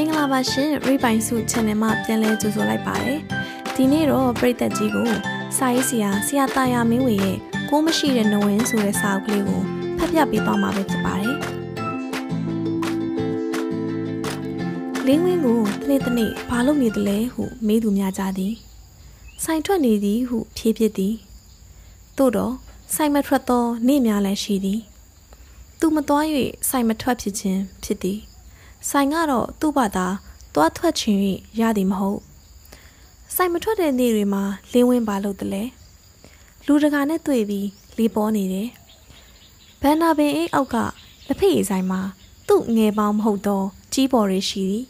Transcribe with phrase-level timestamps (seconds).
[0.00, 3.20] မင်္ဂလာပါရှင်ရိပိုင်စု channel မှာပြန်လဲကြိုဆိုလိုက်ပါတယ်
[3.74, 5.10] ဒီနေ့တော့ပရိသတ်ကြီးကို
[5.56, 7.36] စာရေးဆရာဆရာတာယာမင်းဝေရဲ့
[7.70, 9.60] ကိုမရှိတဲ့နဝင်းဆိုတဲ့စာအုပ်ကလေးကို
[9.98, 11.36] ဖတ်ပြပေးသွားမှာပဲဖြစ်ပါတယ်
[15.06, 18.54] လင်းဝင်းကိုတနေ့တနေ့ဘာလို့နေသလဲဟုမေးသူများကြသည်
[19.44, 21.14] ဆိုင်ထွက်နေသည်ဟုဖြေဖြစ်သည်
[22.16, 22.54] သို့တော့
[22.94, 24.80] ဆိုင်မထွက်သောနေ့များလည်းရှိသည်
[25.80, 26.24] သူမသွား၍
[26.68, 28.27] ဆိုင်မထွက်ဖြစ်ခြင်းဖြစ်သည်
[28.86, 30.06] ဆိုင်ကတော့သူ့ဘာသာ
[30.54, 31.18] သွားထွက်ခြင်း၍
[31.60, 32.20] ရသည်မဟုတ်
[33.34, 34.42] ဆိုင်မထွက်တဲ့နေ့တွေမှာ
[34.72, 35.62] လင်းဝင်းပါလို့တလဲ
[36.66, 37.68] လူတကာနဲ့တွေ့ပြီး
[37.98, 38.68] လေပေါ်နေတယ်
[39.80, 40.76] ဘန်နာပင်အိတ်အောက်က
[41.26, 42.00] လက်ဖက်ရည်ဆိုင်မှာ
[42.48, 44.84] သူ့ငယ်ပေါင်းမဟုတ်တော့ကြီးပေါ်တွေရှိသည်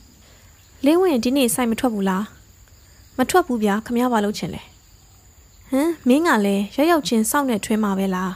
[0.85, 2.25] လင်းဝင်းဒီနေ့ဆိုင်မထွက်ဘူးလား
[3.19, 4.63] မထွက်ဘူးဗျာခမရပါလို့ချင်လဲ
[5.71, 8.33] ဟမ်မင်းကလည်းရောက်ရောက်ချင်းစောင့်နေထွင်းမှာပဲလား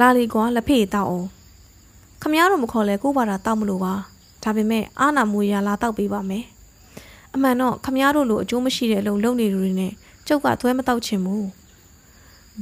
[0.00, 1.28] လာလီကွာလက်ဖက်ရည်တောက်အောင်
[2.22, 3.94] ခမရတော့မခေါ်လဲကို့ဘာသာတောက်မလို့ပါ
[4.44, 6.44] ဒါပေမဲ့အာနာမူရလာတောက်ပေးပါမယ်
[7.34, 9.92] အမှန်တော့ခမရတို့လိုအကျိုးမရှိတဲ့အလုံးလုံးနေလူတွေနဲ့
[10.26, 11.48] ကျုပ်ကသွဲမတောက်ချင်ဘူး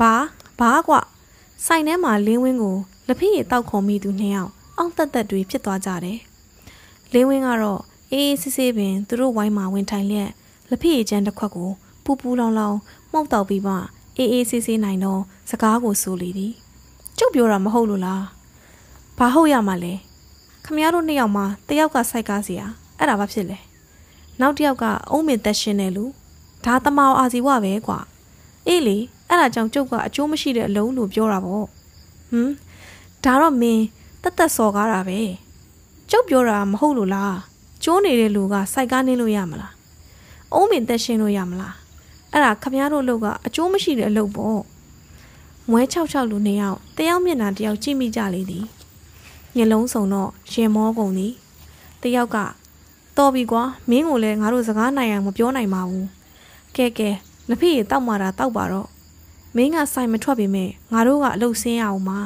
[0.01, 0.15] ဘာ
[0.59, 0.95] ဘာကွ
[1.67, 6.19] ဆိုင်ထဲမှာလင်းဝင်းကိုလက်ဖက်ရည်တောက်ခေါ်မိသူနှစ်ယောက်အောင့်တက်တက်တွေဖြစ်သွားကြတယ်
[7.13, 7.81] လင်းဝင်းကတော့
[8.13, 10.31] အေးအေးဆေးဆေးပင်သူတို့ဝိုင်းမှာဝင်ထိုင်လျက်
[10.69, 11.71] လက်ဖက်ရည်ကျန်းတစ်ခွက်ကို
[12.05, 12.77] ပူပူလောင်လောင်
[13.13, 13.75] မှုတ်တောက်ပြီးမှ
[14.17, 16.53] အေးအေးဆေးဆေးနိုင်တော့စကားကိုဆိုလေသည်
[17.19, 18.25] ကျုပ်ပြောတာမဟုတ်လို့လား
[19.19, 20.12] ဘာဟုတ်ရမှာလဲခ
[20.77, 22.63] မရတို့နှစ်ယောက်မှာတယောက်ကစိုက်ကားစီရ
[22.99, 23.59] အဲ့ဒါဘာဖြစ်လဲ
[24.41, 26.05] နောက်တစ်ယောက်ကအုံးမင်သက်ရှင်တယ်လူ
[26.65, 27.99] ဒါတမောင်အာစီဝပဲကွာ
[28.67, 28.97] အေးလေ
[29.29, 31.67] အဲ့ဒါကြောင့်ကျုပ်ကအကျိုးမရှိတဲ့အလုံးလို့ပြောတာပေါ့
[32.31, 32.51] ဟမ်
[33.25, 33.85] ဒါတော့မင်း
[34.23, 35.21] တက်တက်စော်ကားတာပဲ
[36.11, 37.37] ကျုပ်ပြောတာမဟုတ်လို့လား
[37.85, 39.73] ကျိုးနေတဲ့လူကစိုက်ကားနေလို့ရမလား
[40.55, 41.75] အုံးမင်သက်ရှင်လို့ရမလား
[42.33, 44.61] အဲ့ဒါခမရတို့လူကအကျိုးမရှိတဲ့အလုပ်ပေါ့
[45.71, 48.65] မွဲ66လူနှစ်ယောက်တယောက်မျက်နှာတယောက်ကြည့်မိကြလေသည်
[49.57, 51.33] ညလုံးစုံတော့ရင်မောကုန်သည်
[52.03, 52.37] တယောက်က
[53.17, 56.09] တော်ပြီကွာမင်းကိုလည်းငါတို့စကားနိုင်အောင်မပြောနိုင်ပါဘူး
[56.77, 57.11] ကဲကဲ
[57.49, 58.89] လက်ဖေးတောက်မာတာတောက်ပါတော့
[59.57, 62.19] မင်းကဆိုင်မထွက်ပေမဲ့ငါတို့ကအလုပ်ဆင်းရအောင်ပါ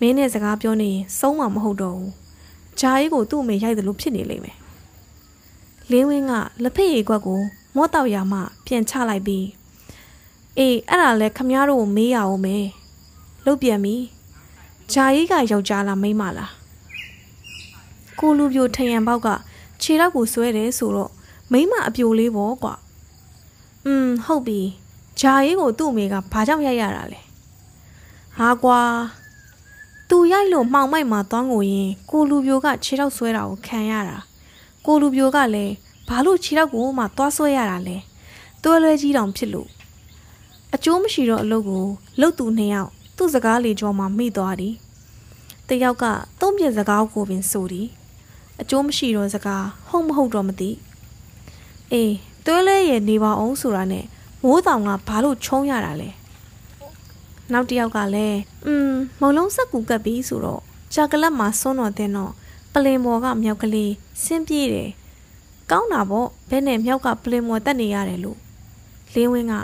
[0.00, 2.12] မင်းနဲ့စကားပြောနေရင်ဆုံးမှာမဟုတ်တော့ဘူး
[2.80, 4.56] ဂျာကြီးကိုသူ့အမေရိုက်တယ်လို့ဖြစ်နေလိမ့်မယ်
[5.90, 6.32] လင်းဝင်းက
[6.62, 7.40] လက်ဖက်ရည်ကွက်ကို
[7.76, 9.46] မော့တောက်ရမှပြန်ချလိုက်ပြီး
[10.58, 12.66] အေးအဲ့ဒါလဲခမားတို့ကိုမေးရအောင်မယ်
[13.44, 13.96] လုတ်ပြန်ပြီ
[14.92, 16.52] ဂျာကြီးကယောက်ျားလားမိန်းမလား
[18.18, 19.28] ကိုလူပြိုထရန်ပေါက်က
[19.82, 21.12] ခြေတော့ကိုဆွဲတယ်ဆိုတော့
[21.52, 22.74] မိန်းမအပြိုလေးပေါ့ကွာ
[23.86, 24.60] อืมဟုတ်ပြီ
[25.20, 27.20] ဂျာကြီးကိုသူ့အမေကဘာကြောင့်ရိုက်ရတာလဲ
[28.38, 28.80] ဟာကွာ
[30.08, 34.18] သူရိုက်လို့မှောင်မိုက်မှာသွားငိုရင်ကိုလူပြိုကခြေတော့ဆွဲတာကိုခံရတာ
[34.86, 35.74] ကိုလူပြိုကလည်း
[36.08, 37.96] ဘာလို့ခြေတော့ကိုမှသွားဆွဲရတာလဲ
[38.62, 39.68] တွဲလွဲကြီးတောင်ဖြစ်လို့
[40.74, 41.84] အကျိုးမရှိတော့အလုပ်ကို
[42.20, 44.74] လှုပ်သူနှစ်ယောက် သူ့စကားလေကြောမှာမိသွားသည်
[45.68, 46.04] တယောက်က
[46.40, 47.88] သုံးပြစကားကိုပင်ဆိုသည်
[48.60, 50.70] အကျိုးမရှိတော့စကားဟုတ်မဟုတ်တော့မသိ
[51.92, 52.14] အေး
[52.46, 54.04] တွဲလဲရဲ့နေပါအောင်ဆိုတာနဲ့
[54.42, 56.10] မိုးတောင်ကဘာလို့ချုံးရတာလဲ
[57.52, 60.62] နောက်တစ်ယောက်ကလည်းอืมမုံလုံးဆက်ကူကပ်ပြီးဆိုတော့
[60.94, 62.32] ချာကလက်မှာစွန်းတော်တဲ့တော့
[62.72, 63.92] ပလင်မော်ကမြောက်ကလေး
[64.22, 64.90] ဆင်းပြေးတယ်
[65.70, 68.38] ကောင်းတာပေါ့ဘဲနဲ့မြောက်ကပလင်မော်တက်နေရတယ်လို့
[69.14, 69.54] လင်းဝင်းက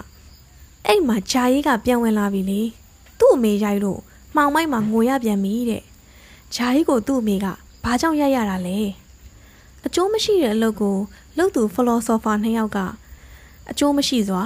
[0.86, 2.60] အဲ့မှာဂျာကြီးကပြန်ဝင်လာပြီလေ
[3.20, 4.00] သူ့အမေရိုက်လို့
[4.36, 5.82] မှောင်မိုက်မှာငိုရပြန်ပြီတဲ့
[6.54, 7.46] ဂျာကြီးကိုသူ့အမေက
[7.84, 8.78] ဘာကြောင့်ရိုက်ရတာလဲ
[9.86, 10.96] အကျိုးမရှိတဲ့အလုပ်ကို
[11.38, 12.78] လုပ်သူဖီလိုဆိုဖာနှစ်ယောက်က
[13.70, 14.42] အကျိုးမရှိစွာ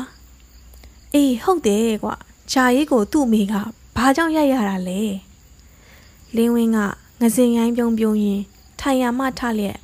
[1.14, 2.14] အေးဟုတ်တယ်ကွာ
[2.52, 3.54] ဂျာကြီးကိုသူ့အမေက
[3.96, 5.00] ဘာကြောင့်ရိုက်ရတာလဲ
[6.36, 6.78] လင်းဝင်းက
[7.20, 8.41] ငစင်ရိုင်းပြုံးပြုံးရင်
[8.80, 9.78] ထိုင်ရမှထလျက်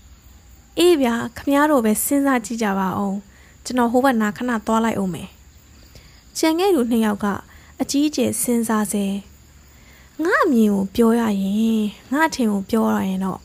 [0.78, 3.16] အေးဗျာခမားတို့ပဲစဉ်းစားကြည့်ကြပါအောင်
[3.64, 5.28] ကျွန်တော်ဟိုဘက်နာခဏသွားလိုက်အောင်မယ်
[6.38, 7.26] ကျန်ခဲ့သူနှစ်ယောက်က
[7.82, 9.06] အကြီးအကျယ်စဉ်းစားစေ
[10.24, 11.82] ငါအမြင်ကိုပြောရရင်
[12.12, 13.40] ငါအထင်ကိုပြောရရင်တော့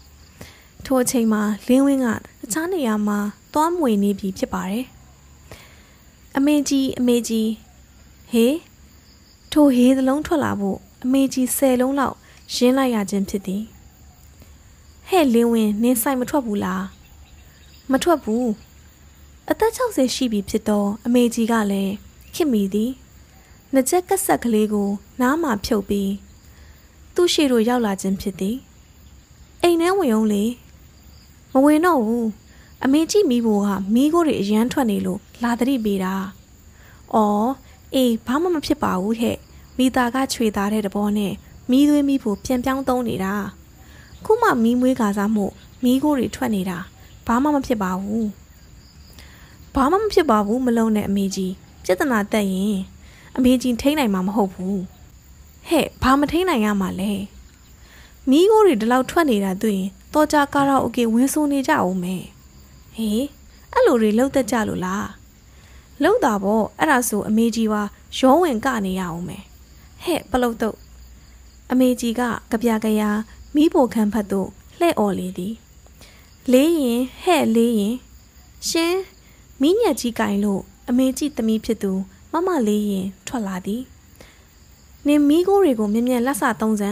[0.86, 2.18] ထိုအချိန်မှာလင်းဝင်းကတ
[2.52, 3.20] ခြားနေရာမှာ
[3.54, 4.86] သွားမွေနေပြီဖြစ်ပါတယ်
[6.38, 7.50] အမေကြီးအမေကြီး
[8.32, 8.56] ဟေး
[9.52, 12.16] ထိုဟေးသလုံးထွက်လာဖို့အမေကြီး၁၀လုံးလောက်
[12.56, 13.64] ရင်းလိုက်ရခြင်းဖြစ်သည်
[15.10, 16.84] ဟဲ့လင်းဝင်းနင်းဆိုင်မထွက်ဘူးလား
[17.92, 18.50] မထွက်ဘူး
[19.50, 21.94] အသက်60ရှိပြီဖြစ်တော့အမေကြီးကလည်း
[22.36, 22.92] ခင်မိသည်
[23.78, 24.90] နှစ်ချက်ကဆက်ကလေးကို
[25.22, 26.12] နားမှာဖြုတ်ပြီး
[27.16, 28.58] သူ့ရှေ့တို့ရောက်လာခြင်းဖြစ်သည်
[29.62, 30.44] အိမ်ထဲဝင်အောင်လေ
[31.54, 32.28] မဝင်တော့ဘူး
[32.84, 36.14] အမေကြီးမိဖို့ကမိကိုတွေအရန်ထွက်နေလို့လာတတိပေးတာ။
[37.14, 37.50] အော်
[37.94, 39.38] အေးဘာမှမဖြစ်ပါဘူးဟဲ့
[39.78, 41.34] မိသားကခြွေသားတဲ့တဘောနဲ့
[41.72, 43.34] မိသွေးမိဖို့ပြန်ပြောင်းသုံးနေတာ။
[44.26, 45.46] ခုမှမိမွေးကာစားမှု
[45.84, 46.78] မိကိုတွေထွက်နေတာ
[47.28, 48.26] ဘာမှမဖြစ်ပါဘူး။
[49.76, 52.78] ဘာမှမဖြစ်ပါဘူးမလုံးနဲ့အမေကြီးပြဿနာတက်ရင်
[53.38, 54.80] အမေကြီးထိန်းနိုင်မှာမဟုတ်ဘူး
[55.68, 57.12] ဟဲ့ဘာမထိန်းနိုင်ရမှာလဲ
[58.30, 62.24] မီးကိုတွေဒီလောက်ထွက်နေတာတွေ့ရင်တော့ကြကာရာအိုကေဝင်းဆိုနေကြအောင်မယ်
[62.96, 63.26] ဟဟေး
[63.74, 65.08] အဲ့လိုတွေလှုပ်သက်ကြလို့လား
[66.04, 67.82] လှုပ်တာပေါ့အဲ့ဒါဆိုအမေကြီးပါ
[68.18, 69.44] ရောဝင်ကနေရအောင်မယ်
[70.04, 70.78] ဟဲ့ပလုတ်တော့
[71.72, 72.22] အမေကြီးက
[72.52, 73.10] ကြပြကြရာ
[73.56, 74.50] မိဖို့ခန်းဖတ်သို့
[74.80, 75.54] လှဲ့អော်လေသည်
[76.52, 77.96] လေးရင်ဟဲ့လေးရင်
[78.70, 78.96] ရှင်
[79.62, 81.92] မိညက်ကြီးကင်လို့အမေကြီးသမီးဖြစ်သူ
[82.36, 83.84] မမလေးရင်ထွက်လာသည်
[85.08, 86.90] နင်မိကိုတွေကိုမြင်မြန်လက်စသုံးစံ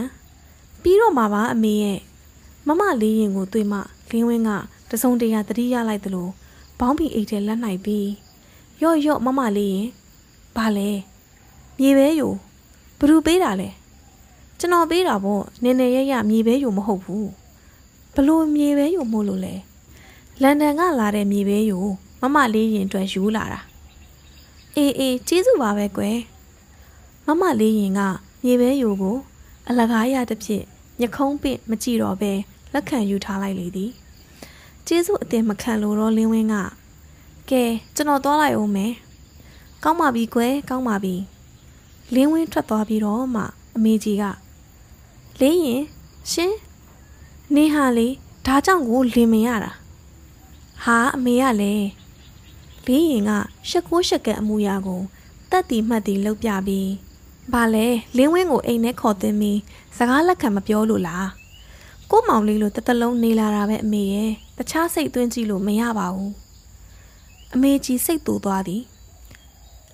[0.82, 2.00] ပြီးတော့မှပါအမေရဲ့
[2.66, 3.78] မမလေးရင်ကိုတွေ့မှ
[4.10, 4.50] လင်းဝင်းက
[4.90, 6.28] တစုံတရာတတိရလိုက်သလို
[6.78, 8.08] ဘောင်းပီအိတ်ထဲလက်နိုင်ပြီး
[8.82, 9.88] ရော့ရော့မမလေးရင်
[10.56, 10.90] ဘာလဲ
[11.78, 12.28] မြေပဲယူ
[12.98, 13.68] ဘ누구ပေးတာလဲ
[14.58, 17.28] ကျွန်တော်ပေးတာပေါ့နင်နေရရမြေပဲယူမဟုတ်ဘူး
[18.14, 19.54] ဘလို့မြေပဲယူမို့လို့လဲ
[20.42, 21.78] လန်ဒန်ကလာတဲ့မြေပဲယူ
[22.20, 23.60] မမလေးရင်တွေ့ယူလာတာ
[24.76, 26.18] အေးအေးကျေးဇူးပါပဲကွယ်
[27.26, 28.00] မမလေးရင်က
[28.44, 29.16] မြေပဲယူကို
[29.68, 30.62] အလကားရတဲ့ဖြစ်
[31.00, 32.32] ညခုံးပင့်မကြည့်တော့ပဲ
[32.72, 33.90] လက်ခံယူထားလိုက်လေသည်
[34.86, 36.54] ကျေးဇူးအတင်မခံလို့တော့လင်းဝင်းက
[37.50, 38.92] ကဲကျွန်တော်သွားလိုက်အောင်မယ်
[39.82, 41.14] ကောင်းပါပြီကွယ်ကောင်းပါပြီ
[42.14, 43.42] လင်းဝင်းထွက်သွားပြီးတော့မှ
[43.76, 44.24] အမေကြီးက
[45.40, 45.82] လေးရင်
[46.32, 46.54] ရှင်
[47.54, 48.08] နေဟာလေ
[48.46, 49.72] ဒါကြောင့်ကိုလင်မရတာ
[50.84, 51.86] ဟာအမေကလည်း
[52.86, 53.32] လေးရင်က
[53.68, 55.00] ရှက်ကိုရှက်ကအမူအရာကို
[55.50, 56.90] တက်တီမှတ်တီလှုပ်ပြပြီး
[57.52, 57.86] ဘာလဲ
[58.16, 59.58] လင်းဝင်းကိုအိမ်ထဲခေါ်သွင်းပြီး
[59.96, 61.28] စကားလက်ခံမပြောလို့လား
[62.10, 66.32] ကိုမောင်လေးလိုတတလုံးနေလာတာပဲအမေရဲ့တခြားစိတ်သွင်းကြည့်လို့မရပါဘူး
[67.54, 68.82] အမေကြီးစိတ်တူသွားသည်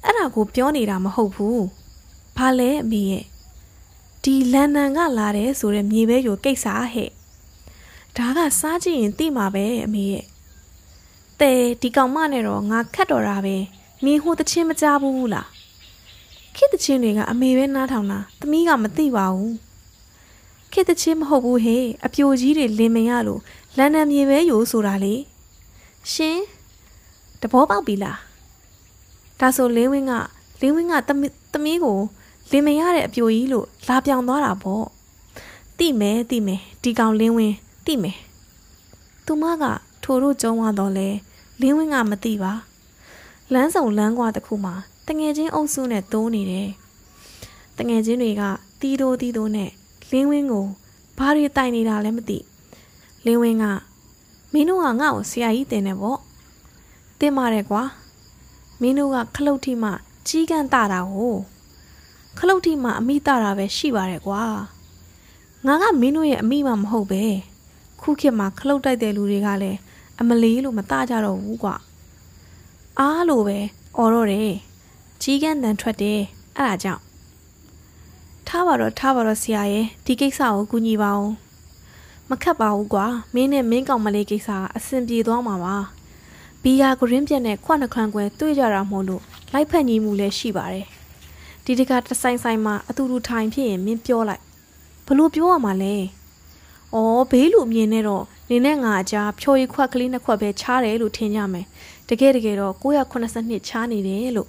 [0.05, 1.65] အဲ့ဒါကိုပြောနေတာမဟုတ်ဘူး
[2.37, 3.25] ဘာလဲအမေရဲ့
[4.25, 7.11] ဒီလန်ဒန်ကလာတယ်ဆိုတဲ့မြေပဲရိုကိစ္စဟဲ့
[8.17, 10.25] ဒါကစားကြည့်ရင်သိမှာပဲအမေရဲ့
[11.41, 11.53] တဲ
[11.83, 13.57] ဒီကောင်မနဲ့တော့ငါခတ်တော်တာပဲ
[14.05, 15.49] မင်းဟိုတချင်းမကြဘူးလား
[16.57, 19.55] ခေတချင်းတွေကအမေပဲနားထောင်တာသမီးကမသိပါဘူး
[20.73, 23.41] ခေတချင်းမဟုတ်ဘူးဟေ့အပြိုကြီးတွေလင်မရလို့
[23.77, 25.15] လန်ဒန်မြေပဲယူဆိုတာလေ
[26.13, 26.39] ရှင်
[27.41, 28.19] တဘောပေါက်ပြီလား
[29.41, 30.13] ဒါဆိုလင်းဝင်းက
[30.61, 30.95] လင်းဝင်းက
[31.53, 31.99] သမီးကို
[32.51, 34.87] လင်မရတဲ့အပြိုကြီးလို့လာပြောင်သွားတာပေါ့
[35.79, 37.57] တိမယ်တိမယ်ဒီကောင်လင်းဝင်း
[37.87, 38.17] တိမယ်
[39.27, 39.65] သူမက
[40.03, 41.09] ထိုတို့ကျုံသွားတော့လဲ
[41.61, 42.53] လင်းဝင်းကမသိပါ
[43.53, 44.75] လမ်းဆောင်လမ်းကွာတစ်ခုမှာ
[45.09, 46.69] တငယ်ချင်းအုပ်စုနဲ့တိုးနေတယ်
[47.79, 48.43] တငယ်ချင်းတွေက
[48.81, 49.71] တီးတိုးတီးတိုးနဲ့
[50.11, 50.67] လင်းဝင်းကို
[51.19, 52.39] ဘာတွေတိုင်နေတာလဲမသိ
[53.27, 53.65] လင်းဝင်းက
[54.53, 56.19] မင်းတို့ကငါ့ကိုဆရာကြီးတင်နေပေါ့
[57.21, 57.83] တင်ပါတယ်ကွာ
[58.81, 59.91] မင်းတို့ကခလုတ်ထိမှ
[60.29, 61.37] ကြီးကန်းတာတာကို
[62.39, 64.43] ခလုတ်ထိမှအမိတာတာပဲရှိပါတယ်ကွာ
[65.67, 67.23] ငါကမင်းတို့ရဲ့အမိမှမဟုတ်ပဲ
[68.01, 69.79] ခုခေတ်မှာခလုတ်တိုက်တဲ့လူတွေကလည်း
[70.20, 71.76] အမလေးလို့မตาကြတော့ဘူးကွာ
[73.00, 73.60] အားလို့ပဲ
[73.98, 74.54] អော်တော့တယ်
[75.22, 76.20] ကြီးကန်းတန်ထွက်တယ်
[76.58, 77.04] အဲ့ဒါကြောင့်
[78.48, 81.34] ထားပါတော့ထားပါတော့ဆရာရဲ့ဒီကိစ္စကိုကူညီပါအောင်
[82.30, 85.76] မခတ်ပါဘူးကွာမင်းနဲ့မင်းကောင်မလေးကိစ္စအဆင်ပြေသွားမှာပါ
[86.64, 89.24] ဘီယာဂရင်းပြက်နဲ့ခွနှခန်းကွယ်တွေ့ကြတာမို့လို့
[89.54, 90.86] လိုက်ဖက်ညီမှုလည်းရှိပါတယ်
[91.66, 94.44] ဒီတကတဆိုင်ဆိုင်မှာအတူတူထိုင်ဖြစ်ရင်မင်းပြောလိုက်
[95.08, 95.96] ဘလို့ပြောရမှာလဲ။
[96.96, 101.67] အော်ဘေးလူအမြင်နဲ့တော့ နေနဲ့ငါအကြားဖြိုရီခွက်ကလေးနှစ်ခွက်ပဲချားတယ်လို့ထင်ကြမယ်။
[102.09, 104.49] တကယ်တကယ်တော့982ချားနေတယ်လို့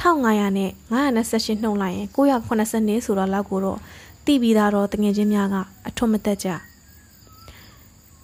[0.00, 3.78] 1500နဲ့928နှုံလိုက်ရင်980ဆိုတော့လောက်ကိုတော့
[4.26, 5.56] တိပြီးသားတော့တငယ်ချင်းများက
[5.88, 6.48] အထွတ်မတက်ကြ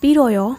[0.00, 0.50] ပြီးတော့ရော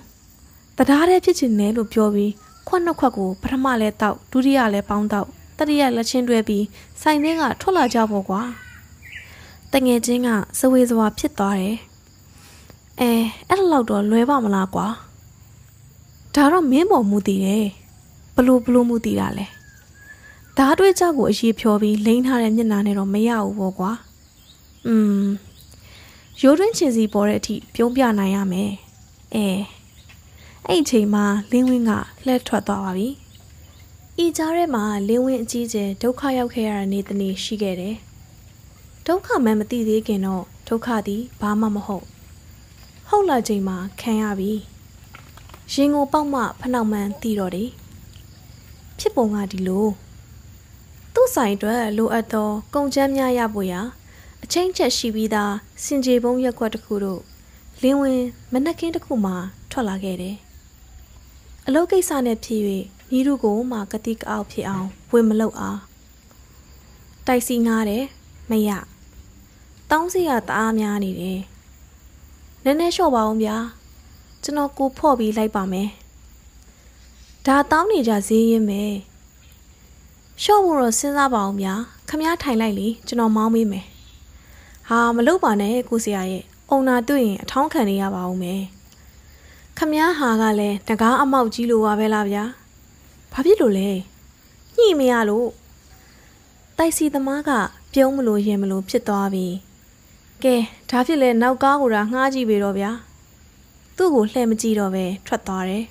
[0.77, 2.31] တရားတဲ့ဖြစ်ချင်တယ်လို့ပြောပြီး
[2.67, 6.65] ခွက်နှစ်ခွက်ကိုပထမလဲတောက်ဒုတိယလဲပေါင်းတောက်တတိယလက်ချင်းတွဲပြီး
[7.01, 8.41] ဆိုင်ထဲကထွက်လာကြပေါ့ကွာ
[9.73, 11.77] တငယ်ချင်းကစဝေးစွာဖြစ်သွားတယ်
[12.99, 13.11] အဲ
[13.49, 14.87] အဲ့လောက်တော့လွဲပါမလားကွာ
[16.35, 17.65] ဒါတော့မင်းပေါ်မူတည်တယ်
[18.35, 19.45] ဘလို့ဘလို့မူတည်တာလဲ
[20.57, 23.91] ဓာတ်တွေးကြောက်ကိုအရေးဖြောပြီးလိမ့်ထားတဲ့မျက်နှာနဲ့တော့မရဘူးပေါ့ကွာ။
[24.87, 25.25] อืม
[26.41, 28.71] ရိုးတွင်းချင်စီပေါ်တဲ့အထိပြုံးပြနိုင်ရမယ်။
[29.35, 29.47] အဲ
[30.67, 31.91] အဲ့အချိန်မှာလင်းဝင်းက
[32.25, 33.09] လှည့်ထွက်သွားပါပြီ။
[34.23, 37.95] ဤကြားထဲမှာလင်းဝင်းအကြီးကျယ်ဒုက္ခရောက်ခဲ့ရတဲ့နေ့တစ်နေ့ရှိခဲ့တယ်။
[39.07, 42.05] ဒုက္ခမှမသိသေးခင်တော့ဒုက္ခသည်ဘာမှမဟုတ်။
[43.09, 44.51] ဟုတ်လာချိန်မှာခံရပြီ။
[45.73, 47.69] ရင်ကိုပေါက်မှဖနှောက်မှန်သိတော့တယ်။
[48.99, 49.87] ဖြစ်ပုံကဒီလို။
[51.13, 53.81] သူ့ဆိုင်အတွက်လိုအပ်သောကုန်ကျန်းများရဖို့ရာ
[54.43, 57.21] အချင်းချက်ရှိပြီးသားစင်ကြေပုံးရက်ကွက်တစ်ခုတို့
[57.81, 58.21] လင်းဝင်
[58.53, 59.33] မနက်ခင်းတစ်ခုမှ
[59.71, 60.35] ထွက်လာခဲ့တယ်။
[61.67, 62.61] အလုပ်ကိစ္စနဲ့ဖြစ်၍
[63.09, 65.77] မိတို့ကိုမှကတိကအောက်ဖြစ်အောင်ဝင်မလုပ်အား။
[67.27, 68.05] တိုက်စီငားတယ်
[68.49, 68.69] မရ။
[69.91, 71.39] တောင်းစီရတအားများနေတယ်။
[72.65, 73.55] နည်းနည်းလျှော့ပါအောင်ဗျာ။
[74.43, 75.89] ကျွန်တော်ကိုဖော့ပြီးလိုက်ပါမယ်။
[77.45, 78.93] ဒါတောင်းနေကြဈေးရင်မယ်။
[80.43, 81.73] ရှော့ဖို့တော့စဉ်းစားပါအောင်ဗျာ
[82.09, 83.85] ခမားထိုင်လိုက်လေကျွန်တော်မောင်းမေးမယ်
[84.89, 88.61] ဟာမလုပ်ပါနဲ့ကိုစရာရဲ့အုံနာတွေ့ရင်အထောင်းခံနေရပါအောင်မယ်
[89.77, 92.43] ခမည်းဟာကလည်းတကားအမောက်ကြီးလိုပါပဲလားဗျာ
[93.31, 93.89] ဘာဖြစ်လို့လဲ
[94.75, 95.47] ညှိမရလို့
[96.77, 97.51] တိုက်စီသမားက
[97.93, 99.45] ပြုံးမလို့ရင်မလို့ဖြစ်သွားပြီ
[100.45, 100.57] ကဲ
[100.89, 102.91] ဒါဖြစ်လဲနောက်ကားကိုဒါငှားကြည့်ပြီတော့ဗျာ
[103.97, 105.83] သူ့ကိုလှည့်မကြည့်တော့ပဲထွက်သွားတယ်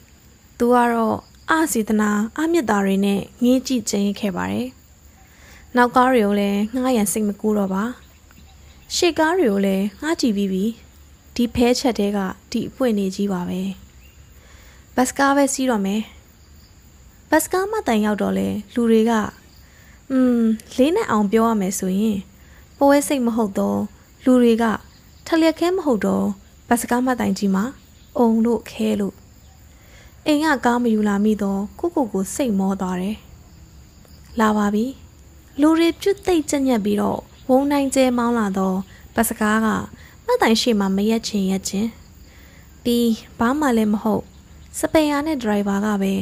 [0.58, 1.16] သူကတော့
[1.50, 4.68] အာစီတနာအမြင့်သားတွေနဲ့ငေးကြည့်ကျင်းခဲ့ပါတယ်
[5.76, 7.84] နောက်ကားတွေကိုလည်းငှားရန်စိတ်မကူတော့ပါ
[8.94, 10.64] ရှေ့ကားတွေကိုလည်းငှားကြည့်ပြီးပြီ
[11.34, 12.18] ဒီဖဲချက်တဲက
[12.52, 13.60] ဒီအပွင့်နေကြီးပါပဲ
[14.94, 16.02] ဘတ်စကားပဲစီးတော့မယ်
[17.30, 19.12] ဘတ်စကားမှတိုင်ရောက်တော့လေလူတွေက
[20.10, 20.40] อืม
[20.76, 22.18] လေးနဲ့အောင်ပြောရမယ်ဆိုရင်
[22.78, 23.80] ပွဲစိတ်မဟုတ်တော့
[24.24, 24.64] လူတွေက
[25.26, 26.26] ထလျက်ခဲမဟုတ်တော့
[26.68, 27.64] ဘတ်စကားမှတိုင်ကြီးမှာ
[28.18, 29.14] အုံလို့ခဲလို့
[30.26, 33.16] အိမ်ကကားမယူလာမိတော့ကိုကိုကိုစိတ်မောသွားတယ်
[34.40, 34.86] လာပါပြီ
[35.60, 38.76] လူတွေပြုတ်သိမ့်ကြညက်ပြီးတော့ဝုံနိုင်ကျဲမောင်းလာတော့
[39.14, 39.68] ဘတ်စကားက
[40.24, 41.88] မှတ်တိုင်ရှိမှမရက်ချင်ရက်ချင်း
[42.84, 44.24] ပြီးဘာမှလည်းမဟုတ်
[44.78, 46.12] စပယ်ယာနဲ့ဒရိုင်ဘာကပဲ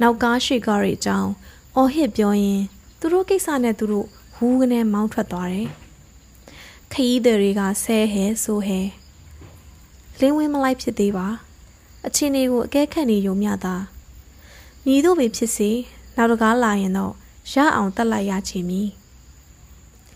[0.00, 1.30] နောက်ကားရှိကားတွေအကြောင်း
[1.76, 2.60] အော်ဟစ်ပြောရင်
[2.98, 5.68] သူတို့ကိစ္စနဲ့သူတို့ဟူးကနေမောင်းထွက်သွားတယ်
[6.92, 8.80] ခရီးသည်တွေကဆဲဟဲဆိုဟဲ
[10.20, 11.26] လင်းဝင်းမလိုက်ဖြစ်သေးပါ
[12.06, 13.74] အချင်းတွေကိုအကဲခတ်နေရုံမျှသာ
[14.84, 15.70] မြည်တို့ပဲဖြစ်စေ
[16.16, 17.12] နောက်တကားလာရင်တော့
[17.52, 18.88] ရအောင်တက်လိုက်ရချင်မည်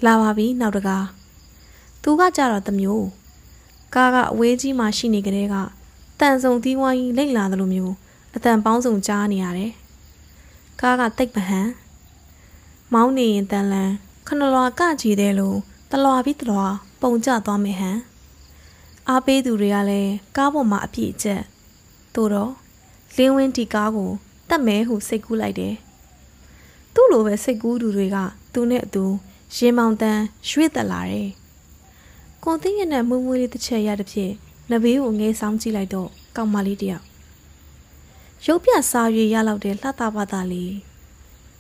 [0.05, 1.07] လာပါပြီနောက်တကား
[2.03, 3.07] သူကကြတော့တမျိုး
[3.95, 5.55] ကားကအဝေးကြီးမှရှိနေကြတဲ့က
[6.21, 7.95] တန်ဆုံသီးဝိုင်းလိမ့်လာသလိုမျိုး
[8.35, 9.73] အတန်ပေါင်းစုံကြားနေရတယ်
[10.81, 11.69] ကားကတိတ်ပဟန်
[12.95, 13.91] မောင်းနေရင်တန်လန်
[14.27, 15.59] ခဏလွာကကြည့်တယ်လို့
[15.91, 16.65] တလွာပြီးတလွာ
[17.01, 17.99] ပုံကျသွားမယ်ဟန်
[19.09, 21.43] အားပေးသူတွေကလည်းကားပေါ်မှာအပြည့်ကျက်
[22.15, 22.53] သို့တော့
[23.17, 24.11] လင်းဝင်းဒီကားကို
[24.49, 25.75] တတ်မဲဟုစိတ်ကူးလိုက်တယ်
[26.95, 28.17] သူ့လိုပဲစိတ်ကူးသူတွေက
[28.53, 29.05] သူနဲ့အတူ
[29.57, 31.31] ရင်မောင်တန်းရွှေ့တက်လာတယ်
[32.43, 34.33] ကွန်သိရနဲ့မွေးမွေးလေးတစ်ချက်ရတဲ့ဖြစ်
[34.71, 37.05] နဘေးကိုငဲဆောင်ကြည့်လိုက်တော့ကောင်မလေးတယောက်
[38.47, 40.75] ရုပ်ပြစားရွေရလောက်တဲ့လှတာပါတာလေး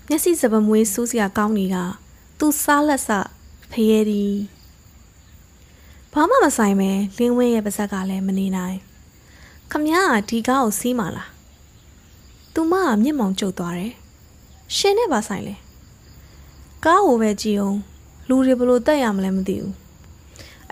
[0.08, 1.84] မျက်စိစပမွေးစူးစရာကောင်းနေတာ
[2.38, 3.10] သူစားလက်စ
[3.76, 4.24] ဖရဲဒီ
[6.12, 8.78] ဘာမှမဆိုင်ပဲလင်းဝင်းရဲ့ပါဇက်ကလည်းမနေနိုင်
[9.70, 11.30] ခမည်းကဒီကားကိုစီးမာလား
[12.54, 13.92] သူမကမျက်မှောင်ကျုပ်သွားတယ်
[14.76, 15.54] ရှင်နဲ့ပါဆိုင်လဲ
[16.84, 17.78] ကားကိုပဲကြည့်အောင်
[18.28, 19.74] လူတွေဘလို့တက်ရမလဲမသိဘူး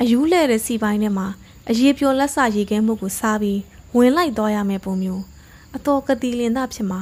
[0.01, 1.27] အယူးလဲတဲ့စီပိုင်းထဲမှာ
[1.69, 3.61] အရေးပြိုလက်စရေခဲမှုကိုစားပြီး
[3.97, 5.23] ဝင်လိုက်သွားရမယ်ပုံမျိုး
[5.75, 7.01] အတော်ကတိလင်သားဖြစ်မှာ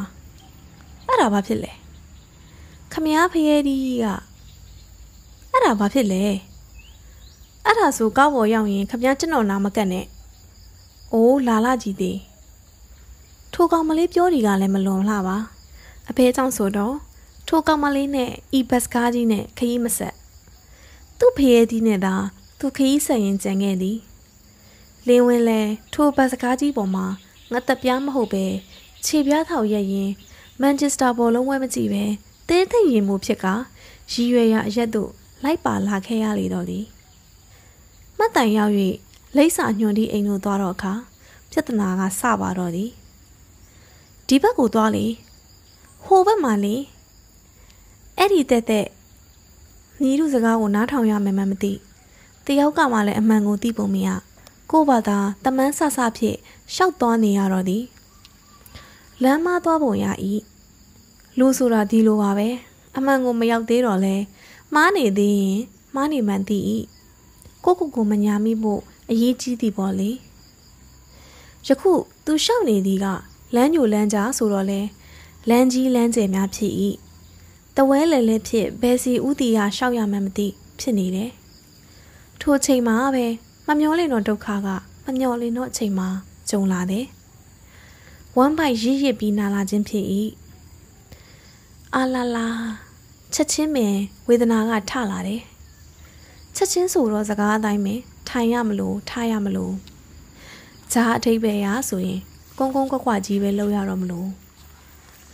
[1.07, 1.73] အဲ့ဒါဘာဖြစ်လဲ
[2.93, 4.07] ခမည်းဖရဲဒီက
[5.53, 6.25] အဲ့ဒါဘာဖြစ်လဲ
[7.65, 10.07] အဲ့ဒါဆိုကောက်ပေါ်ရောက်ရင်ခမည်းကျွန်တော်နာမကတ်နဲ့
[11.13, 12.19] အိုးလာလာကြည့်သေး
[13.53, 15.37] ထိုကောင်မလေးပြောဒီကလည်းမလွန်လှပါ
[16.11, 16.97] အဖေကြောင့်ဆိုတော့
[17.49, 20.15] ထိုကောင်မလေးနဲ့ဤဘတ်ကားကြီးနဲ့ခရီးမဆက်
[21.19, 22.15] သူ့ဖရဲဒီနဲ့သာ
[22.59, 23.99] သူခရီးဆက်ရင်ကြံခဲ့သည်
[25.07, 25.61] လင်းဝင်းလဲ
[25.93, 27.07] ထိုဘတ်စကားကြီးပေါ်မှာ
[27.53, 28.45] ငါတက်ပြားမဟုတ်ပဲ
[29.05, 30.11] ခြေပြားထောက်ရက်ရင်
[30.61, 32.05] မန်ချက်စတာဘောလုံးဝဲမကြည့်ပဲ
[32.49, 33.47] တဲသိမ့်ရင်မှုဖြစ်က
[34.13, 36.85] ရည်ရွယ်ရအရက်တို့ လိုက်ပါလာခဲ့ရလေတော့သည်
[38.19, 38.73] မှတ်တိုင်ရောက်၍
[39.37, 40.93] လိမ့်စာညွန်ဒီအိမ်တို့သွားတော့အခါ
[41.51, 42.91] ပြဿနာကစပါတော့သည်
[44.27, 45.07] ဒီဘက်ကိုသွားလေ
[46.05, 46.75] ဟိုဘက်မှာလေ
[48.19, 48.87] အဲ့ဒီတက်တက်
[50.03, 51.73] ညီတို့စကားကိုနားထောင်ရမယ်မှမသိ
[52.47, 54.09] တယောက်ကမှလည်းအမှန်ကိုသိပုံမရ
[54.71, 56.37] ကို့ဘာသာတမန်းဆဆဖြစ်
[56.75, 57.85] ရှောက်သွားနေရတော့သည်
[59.23, 60.35] လမ်းမသွားပုံရဤ
[61.39, 62.49] လူဆိုတာဒီလိုပါပဲ
[62.97, 64.17] အမှန်ကိုမရောက်သေးတော့လဲ
[64.75, 65.61] မားနေသေးရင်
[65.95, 66.76] မားနေမှန်သိဤ
[67.64, 70.11] ကိုကိုကိုမညာမိဖို့အရေးကြီးသည်ပေါ့လေ
[71.67, 71.93] ယခု
[72.25, 73.07] သူရှောက်နေသည်က
[73.55, 74.81] လမ်းညိုလမ်းကြားဆိုတော့လဲ
[75.49, 76.73] လမ်းကြီးလမ်းကျယ်များဖြစ်၏
[77.76, 80.47] တဝဲလဲလဲဖြစ်ဘယ်စီဥတီယာရှောက်ရမှန်းမသိ
[80.81, 81.31] ဖြစ်နေတယ်
[82.41, 83.26] ထိုချိန်မှာပဲ
[83.67, 84.69] မမျောလင့်တော့ဒုက္ခက
[85.05, 86.09] မမျောလင့်တော့အချိန်မှာ
[86.50, 87.07] ကြုံလာတယ်
[88.37, 90.05] ဝမ်းပိုက်ရစ်ရစ်ပြီးနာလာခြင်းဖြစ်၏
[91.95, 92.49] အာလာလာ
[93.35, 93.95] ချက်ချင်းပင်
[94.29, 95.43] ဝေဒနာကထလာတယ်
[96.57, 97.95] ချက်ချင်းဆိုတော့စကားအတိုင်းပဲ
[98.29, 99.75] ထိုင်ရမလို့ထားရမလို့
[100.93, 102.21] ဂျားအထိပ်ပဲရဆိုရင်
[102.59, 104.29] ကုန်းကုန်းကွက်ကွက်ကြီးပဲလောက်ရတော့မလို့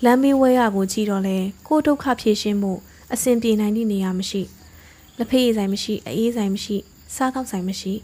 [0.04, 1.36] လမ်းမေးဝဲရကိုကြည့်တော့လဲ
[1.68, 2.72] ကိုဒုက္ခဖြေရှင်းမှု
[3.12, 4.42] အစဉ်ပြေနိုင်သည့်နေရာမရှိ
[5.18, 6.76] လက်ဖေးဆိုင်မရှိအေးဆိုင်မရှိ
[7.14, 7.94] စားသောက်ဆိုင်မရှိ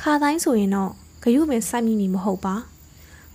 [0.00, 2.54] ခါတိုင်းဆိုရင်တော့ဂယုပင်စိုက်မိမီမဟုတ်ပါ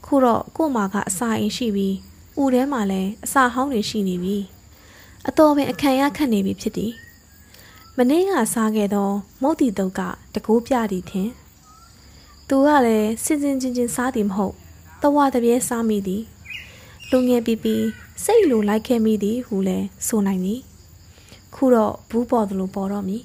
[0.06, 1.96] ခုတော့ကို့မှာကအစာအိမ်ရှိပြီး
[2.40, 4.38] ဦးထဲမှာလည်းအစာဟောင်းတွေရှိနေပြီ
[5.28, 6.92] အတော်ပင်အခမ်းရခတ်နေပြီဖြစ်သည်
[7.98, 9.10] မနေ့ကစားခဲ့သော
[9.42, 10.02] မုတ်တီတုတ်က
[10.34, 11.30] တကူးပြသည်ထင်
[12.48, 14.56] သူကလည်းစင်စင်ချင်းချင်းစားသည်မဟုတ်
[15.02, 16.24] တဝါတပြဲစားမိသည်
[17.10, 17.76] လူငယ်ပီပီ
[18.24, 20.60] စိတ်လိုလိုက်ခဲ့မိသည်ဟုလည်းဆိုနိုင်သည်
[21.56, 23.24] ခုတော့ဘူးပေါ်သလိုပေါ်တော့မည်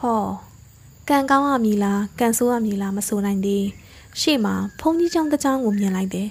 [0.00, 0.22] ဟော
[1.08, 3.64] ကံကောင်းရမည်လားကံဆိုးရမည်လားမဆိုနိုင်သေး
[4.20, 6.28] ရှေ့မှာဖုန်ကြီးချောင်းတစ်ချောင်းကိုမြင်လိုက်တယ်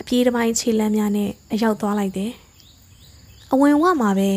[0.00, 2.32] အပြေးတစ်ပိုင်းခြေလမ်းများနဲ့အရောက်သွားလိုက်တယ်
[3.54, 4.30] အဝင်ဝမှာပဲ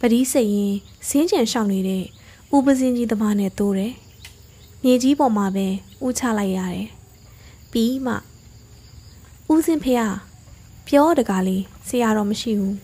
[0.00, 0.74] ပတိစိတ်ရင်
[1.08, 2.04] စင်းကျင်ရှောင်နေတဲ့
[2.54, 3.94] ဥပစင်းကြီးသမားနဲ့တိုးတယ်
[4.82, 5.66] မြေကြီးပေါ်မှာပဲ
[6.06, 6.88] ဥချလိုက်ရတယ်
[7.72, 8.14] ပြီးမှ
[9.52, 10.08] ဦးစင်းဖေဟာ
[10.86, 12.76] ပြောတကားလေးဆရာတော်မရှိဘူး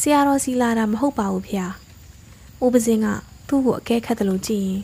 [0.00, 1.56] ဆရာတော်စီလာတာမဟုတ်ပါဘူးဖေ။
[2.64, 3.06] ဥပစင်းက
[3.48, 4.82] သူ့ကိုအကဲခတ်တယ်လို့ကြည့်ရင်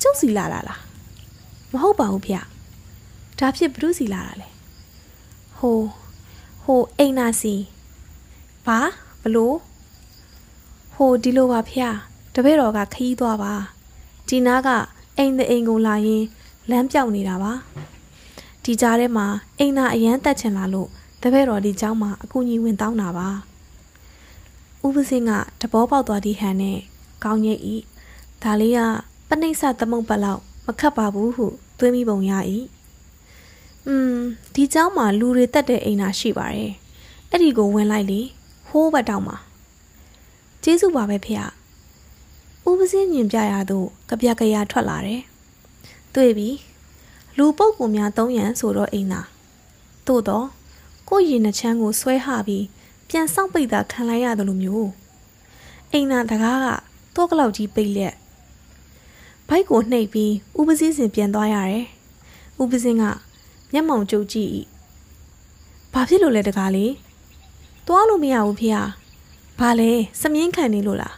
[0.00, 0.80] ကျုပ်စီလာတာလား
[1.72, 2.34] မဟုတ်ပါဘူးဖေ။
[3.38, 4.48] ဒါဖြစ်ဘု து စီလာတာလေ။
[5.58, 5.78] ဟို
[6.62, 7.54] ဟိုအိမ်နာစီ
[8.65, 8.79] ဘာ
[9.21, 9.55] ဘလို့
[10.95, 11.85] ဟိုဒီလိုပါဖေ။
[12.33, 13.53] တပည့်တော်ကခီးသွားပါ။
[14.27, 14.69] ဒီနားက
[15.17, 16.23] အိမ်တဲ့အိမ်ကိုလာရင်
[16.69, 17.53] လမ်းပြောက်နေတာပါ။
[18.63, 19.25] ဒီကြားထဲမှာ
[19.59, 20.89] အိမ်နာအရန်တက်ချင်လာလို့
[21.21, 23.29] တပည့်တော်ဒီเจ้าမှာအကူကြီးဝင်တောင်းတာပါ
[24.85, 26.79] ဥပစင်းကတဘောပေါက်သွားသည့်ဟန်နဲ့
[27.23, 27.75] ကောင်းရဲ့ဤ
[28.43, 28.79] ဒါလေးက
[29.27, 31.45] ပနှိမ့်ဆသမုံပတ်လောက်မခတ်ပါဘူးဟု
[31.79, 32.31] တွေးမိပုံရ၏
[33.87, 34.15] อืม
[34.53, 36.71] ဒီเจ้าမှာလူတွေတက်တဲ့အိမ်သာရှိပါတယ်
[37.29, 38.21] အဲ့ဒီကိုဝင်လိုက်လေ
[38.70, 39.36] ဟိုးဘက်တောင်မှာ
[40.62, 41.34] ကျေးဇူးပါပဲဖေ။
[42.68, 45.22] ဥပစင်းညင်ပြရတော့ကြပြကြရထွက်လာတယ်။
[46.14, 46.48] တွေ့ပြီ။
[47.36, 49.20] လူပုတ်ကူများသုံးရန်ဆိုတော့အိမ်သာ။
[50.06, 50.46] သို့တော့
[51.08, 52.64] ကိုရင်နှချမ်းကိုဆွဲဟပြီး
[53.08, 54.88] ပြန်စောင့်ပိတ်တာခံလိုက်ရတယ်လို့မျိုး
[55.92, 56.66] အိမ်နာတကားက
[57.16, 58.14] တော့ကလောက်ကြီးပိတ်လက်
[59.48, 61.86] ဘိုက်ကိုနှိပ်ပြီးဥပစည်းစင်ပြန်သွားရတယ်
[62.62, 63.04] ဥပစင်းက
[63.72, 64.50] မျက်မှောင်ကြုတ်ကြည့်၏
[65.92, 66.92] ဘာဖြစ်လို့လဲတကားလေး
[67.92, 68.70] သွားလို့မရဘူးဖေ။
[69.58, 71.16] ဘာလဲစမြင်းခံနေလို့လား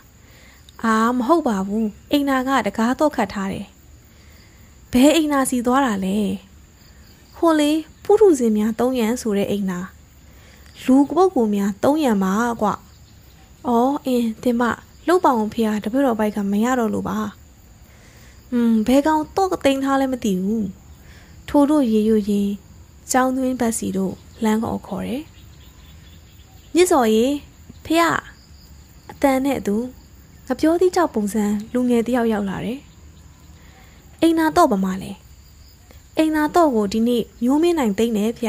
[0.84, 3.66] အာမဟုတ်ပါဘူးအိမ်နာကတကားတော့ခတ်ထားတယ်
[4.92, 6.16] ဘဲအိမ်နာစီသွားတာလဲ
[7.36, 7.70] ဟိုလေ
[8.04, 9.78] ဖုထုစင်များ၃ရန်ဆိုတဲ့အိမ်နာ
[10.84, 12.74] လူပုဂ္ဂိုလ်များ၃ရန်ပါကွာ။
[13.66, 14.62] အော်အင်းတင်မ
[15.06, 17.18] လှုပ်ပါအောင်ဖေဟာတပည့်တော်ဘိုက်ကမရတော့လို့ပါ။
[18.52, 20.64] อืมဘဲကောင်တော့တိန်ထားလည်းမသိဘူး။
[21.48, 22.48] ထိုးတို့ရေရွရင်
[23.12, 24.14] ကျောင်းသွင်းဘတ်စီတို့
[24.44, 25.22] လမ်းကောခေါ်တယ်။
[26.74, 27.24] မြစ်စော်ရေ
[27.84, 28.10] ဖေဟာ
[29.10, 29.76] အတန်နဲ့သူ
[30.46, 32.78] ငပြောသည့်ကြောက်ပုံစံလူငယ်တယောက်ရောက်လာတယ်။
[34.20, 35.12] အိမ်နာတော့ဗမာလဲ။
[36.18, 38.46] အိမ်နာတော့ကိုဒီနေ့မျိုးမင်းနိုင်သိမ့်နေဖေ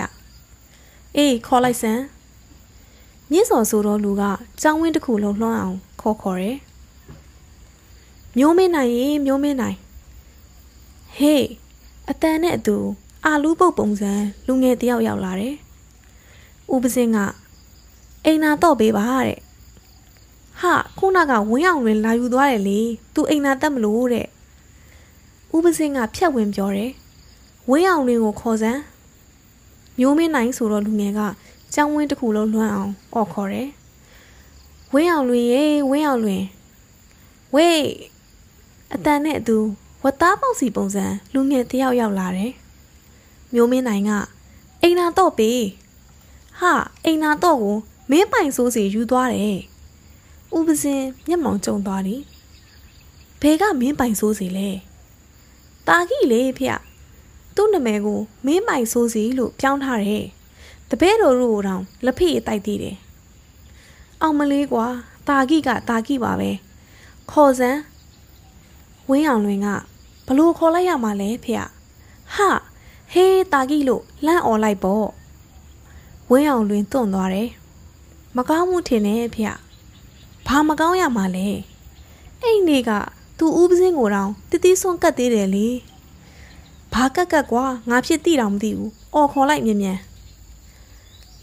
[1.18, 2.04] ။အေးခေါ်လိုက်စမ်း
[3.32, 4.24] မြင့်စော်ဆိုတော့လူက
[4.62, 6.58] ကြောင်းဝင်းတစ်ခုလုံးလွှမ်းအောင်ခေါ်ခေါ်တယ်
[8.38, 9.78] မျိုးမင်းနိုင်ရေမျိုးမင်းနိုင်
[11.18, 11.46] ဟေး
[12.10, 12.78] အတန်နဲ့အတူ
[13.26, 14.12] အာလူးပုတ်ပုံစံ
[14.48, 15.56] လူငယ်တယောက်ရောက်လာတယ်
[16.74, 17.18] ဥပစင်းက
[18.26, 19.40] အိမ်နာတော့ပေးပါတဲ့
[20.60, 22.80] ဟာခုနကဝင်းအောင်တွင်လာယူသွားတယ်လေ
[23.14, 24.28] သူအိမ်နာတက်မလို့တဲ့
[25.56, 26.92] ဥပစင်းကဖြတ်ဝင်ပြောတယ်
[27.70, 28.82] ဝင်းအောင်တွင်ကိုခေါ်စမ်း
[30.00, 31.22] မျိုးမင်းနိုင်ဆိုတော့လူငယ်က
[31.74, 33.70] ကျောင်းဝင်းတစ်ခုလုံးလွှမ်းအောင်អော်ခေါ်တယ်။
[34.94, 36.44] ဝင်းအောင်လွင်ရေဝင်းအောင်လွင်
[37.56, 37.82] ဝေး
[38.94, 39.58] အတန်နဲ့အတူ
[40.04, 42.52] ဝတ်သားပေါက်စီပုံစံလူငယ်တယောက်ရောက်လာတယ်။
[43.54, 44.12] မျိုးမင်းနိုင်က
[44.82, 45.62] အိမ်နာတော့ပေး
[46.60, 46.74] ဟာ
[47.06, 47.78] အိမ်နာတော့ကို
[48.10, 49.58] မင်းပိုင်ဆိုးစီယူသွားတယ်။
[50.58, 52.22] ဥပစင်မျက်မှောင်ကျုံသွားသည်။
[53.42, 54.70] ဘဲကမင်းပိုင်ဆိုးစီလဲ။
[55.88, 56.68] တာကြီးလေဖေ။
[57.56, 60.26] သူ့နာမည်ကိုမင်းပိုင်ဆိုးစီလို့ပြောင်းထားတယ်။
[60.89, 62.98] တပည့်တော်တို့တောင်လက်ဖိအတိုက်သေးတယ်
[64.22, 64.86] အောင်မလေးကွာ
[65.28, 66.52] တာကိကတာကိပါပဲ
[67.32, 67.82] ခေါ်စမ်း
[69.10, 69.68] ဝင်းအောင်လွင်က
[70.28, 72.50] ဘလို့ခေါ်လိုက်ရမှာလဲဖေဟာ
[73.13, 75.08] ဟေးတာကိလို့လန့်អော်လိုက်ပေါ့
[76.32, 77.50] ဝင်းအောင်လွင်တွန့်သွားတယ်
[78.38, 79.43] မကောင်းမှုထင်တယ်ဖေ
[80.48, 81.48] ဘာမကောင်းရမှာလဲ
[82.41, 82.91] အဲ့ဒီက
[83.38, 85.67] သူဥပစင်းကိုတောင်တတိဆွန့်ကတ်သေးတယ်လေ
[86.93, 90.00] ဘာကက်ကက်ကွာငါဖြစ်တိတောင်မသိဘူးအော်ခေါ်လိုက်မြင်မြန်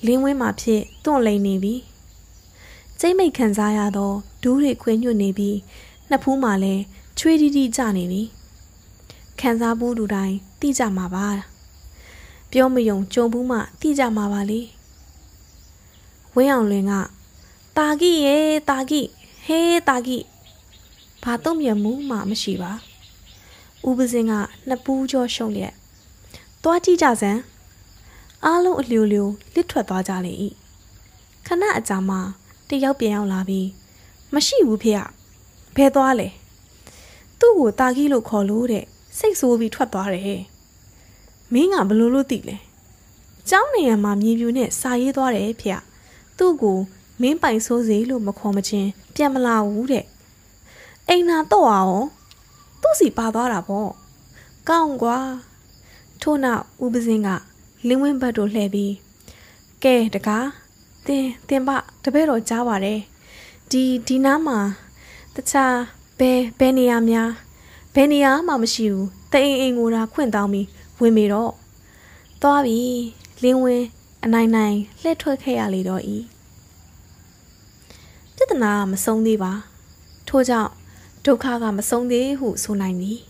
[0.06, 1.74] လင်းဝင်းမှာဖြစ်တွန့်လိန်နေပြီ
[3.00, 5.56] ကျိမ့်မိတ်ခံစားရသောဒူးတွေခွေညွတ်နေပြီး
[6.08, 6.82] နှစ်ဖူးမှာလည်း
[7.18, 8.22] ချွေးတီးတီးကျနေပြီ
[9.40, 11.26] ခံစားဘူးလူတိုင်းသိကြမှာပါ
[12.50, 14.79] ပြောမယုံကြုံဘူးမှသိကြမှာပါလေဝ
[16.42, 16.92] င်းအောင်လွင်က
[17.76, 18.36] တာဂိရေ
[18.68, 19.00] တာဂိ
[19.46, 20.18] ဟေးတာဂိ
[21.22, 22.72] ဘာတော့မြမှုမှမရှိပါ
[23.88, 24.32] ဥပစင်က
[24.68, 25.74] နှစ်ပူးကြောရှုံလျက်
[26.62, 27.40] သွားကြည့်ကြစမ်း
[28.44, 30.32] အားလုံးအလျိုလျိုလစ်ထွက်သွားကြလေ၏
[31.46, 32.16] ခဏအကြာမှ
[32.68, 33.68] တယောက်ပြန်ရောက်လာပြီး
[34.34, 34.92] မရှိဘူးဖေ။
[35.76, 36.28] ဘဲသွားလဲ
[37.40, 38.84] သူ့ကိုတာကြီးလို့ခေါ်လို့တဲ့
[39.18, 40.42] စိတ်ဆိုးပြီးထွက်သွားတယ်
[41.52, 42.56] မင်းကဘလို့လို့သိလဲ
[43.48, 45.72] ကျောင်းနေရမှာမြေပြူနဲ့စာရေးသွားတယ်ဖေ။
[46.40, 46.78] သူ့ကို
[47.20, 50.04] မင်းပိုင်ဆိုးစေလို့မခေါ်မချင်းပြန်မလာဘူးတဲ့
[51.08, 52.02] အိမ်နာတော့အောင်
[52.80, 53.90] သူ့စီပါသွားတာပေါ့
[54.68, 55.18] ကောင်းကွာ
[56.22, 57.28] ထို့နောက်ဦးပစင်းက
[57.86, 58.94] လင်းဝင်းဘတ်တို့လှည့်ပြီး
[59.84, 60.48] ကဲတကား
[61.06, 61.70] တင်တင်ပ
[62.04, 63.00] တပည့်တော်ကြားပါတယ်
[63.70, 64.58] ဒီဒီနားမှာ
[65.34, 65.76] တခြား
[66.18, 67.30] ဘယ်ဘယ်နေရာများ
[67.94, 70.66] ဘယ်နေရာမှမရှိဘူးတအိမ်အိမ်ကိုသာခွင့်တောင်းပြီး
[70.98, 71.52] ဝဝင်မေတော့
[72.42, 72.78] သွားပြီ
[73.42, 73.86] လင်းဝင်း
[74.24, 76.16] အနိုင်နိုင်လှည့်ထွက်ခဲ့ရလေတော့ဤ
[78.40, 79.52] ပြဿနာမဆုံးသေးပါ
[80.28, 80.70] ထို့ကြောင့်
[81.24, 83.20] ဒုက္ခကမဆုံးသေးဟုဆိုနိုင်သည်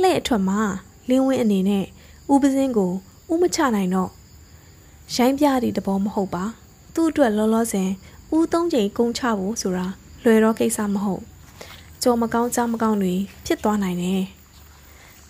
[0.00, 0.60] လှည့်အထွက်မှာ
[1.08, 1.84] လင်းဝင်းအနေနဲ့
[2.32, 2.92] ဥပစင်းကို
[3.32, 4.10] ဥမချနိုင်တော့
[5.14, 6.44] ရိုင်းပြသည့်တဘောမဟုတ်ပါ
[6.94, 7.90] သူ့အတွက်လောလောဆယ်
[8.36, 9.86] ဥသုံးချိန်ကုန်းချဖို့ဆိုတာ
[10.24, 11.22] လွယ်တော့ကိစ္စမဟုတ်
[12.02, 13.14] ကြော်မကောင်းကြောင်မကောင်းတွေ
[13.46, 14.22] ဖြစ်သွားနိုင်တယ်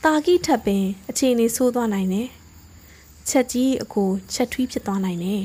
[0.05, 2.29] တာကိထပ်ပင်အခြေအနေဆိုးသွားနိုင်တယ်
[3.29, 5.43] ချက်ကြီးအကိုချက်ထွီးဖြစ်သွားနိုင်တယ်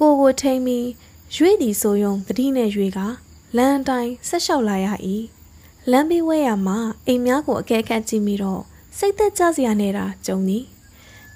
[0.00, 0.86] ကိုကိုထိန်ပြီး
[1.35, 2.99] ရွေ့သည်ဆိုယုံတတိနဲ့ရွေက
[3.57, 4.87] လမ်းအတိုင်းဆက်လျှောက်လာရ၏
[5.91, 8.61] လမ်းဘေးဝဲရမှာအိမ်များကိုအကဲခတ်ကြည့်ပြီးတော့
[8.97, 10.63] စိတ်သက်ကြစရာနေတာကြုံသည်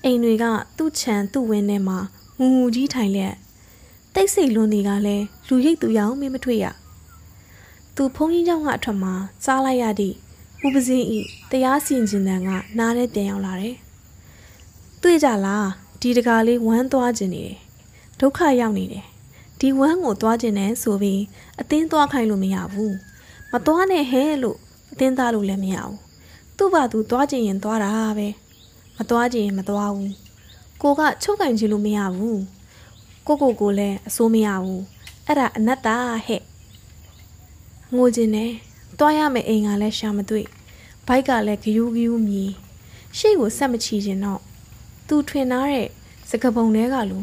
[0.04, 0.45] အိမ်တွေက
[0.78, 1.97] သူ့ချံသူ့ဝင်းထဲမှာ
[2.39, 3.36] ငူငူကြီးထိုင်လျက်
[4.13, 6.65] တိတ်ဆိတ်လွန်တွေကလည်းလူရိတ်သူရောင်မင်းမတွေ့ရ
[7.95, 9.13] သူဖုန်းကြီးเจ้าကအထွက်မှာ
[9.45, 10.15] စားလိုက်ရသည့်
[10.65, 11.19] ဥပစင်းဤ
[11.52, 13.76] တရားစီရင်ခြင်းတန်ကနားထဲပြန်ရောက်လာတယ်
[15.02, 15.67] တွေ့ကြလား
[16.02, 17.58] ဒီတကားလေးဝမ်းသွားခြင်းနေတယ်
[18.19, 19.06] ဒုက္ခရောက်နေတယ်
[19.61, 21.23] ဒီဝမ်းကိုသွားခြင်းနဲ့ဆိုပြီး
[21.61, 22.94] အတင်းသွားခိုင်းလို့မရဘူး
[23.53, 24.59] မသွားနဲ့ဟဲ့လို့
[24.92, 25.97] အတင်းသားလို့လည်းမရဘူး
[26.57, 28.29] သူ့ဘာသူသွားခြင်းရင်သွားတာပဲ
[28.97, 30.12] မသွားခြင်းရင်မသွားဘူး
[30.83, 32.40] ကိုကချုပ်ကင်ခြင်းလို့မရဘူး
[33.27, 34.83] ကိုကိုကိုလည်းအစိုးမရဘူး
[35.27, 35.88] အဲ့ဒါအနတ္တ
[36.27, 36.42] ဟဲ့
[37.97, 38.51] ငိုခြင်းနဲ့
[38.99, 40.47] သွားရမယ့်အိမ်ကလည်းရှာမတွေ့
[41.07, 42.51] ဘိုက်ကလည်းဂယူးဂယူးမြည်
[43.18, 44.40] ရှေ့ကိုဆက်မချီခြင်းတော့
[45.09, 45.88] သူထွင်ထားတဲ့
[46.31, 47.18] စကပုံထဲကလူ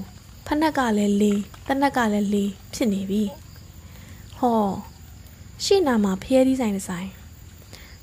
[0.45, 3.23] ဖက်နှက်ကလည်းလေးတနက်ကလည်းလေးဖြစ်နေပြီ
[4.37, 4.65] ဟော
[5.63, 7.09] ရှေ့နာမှာဖျဲသီးဆိုင်တစ်ဆိုင်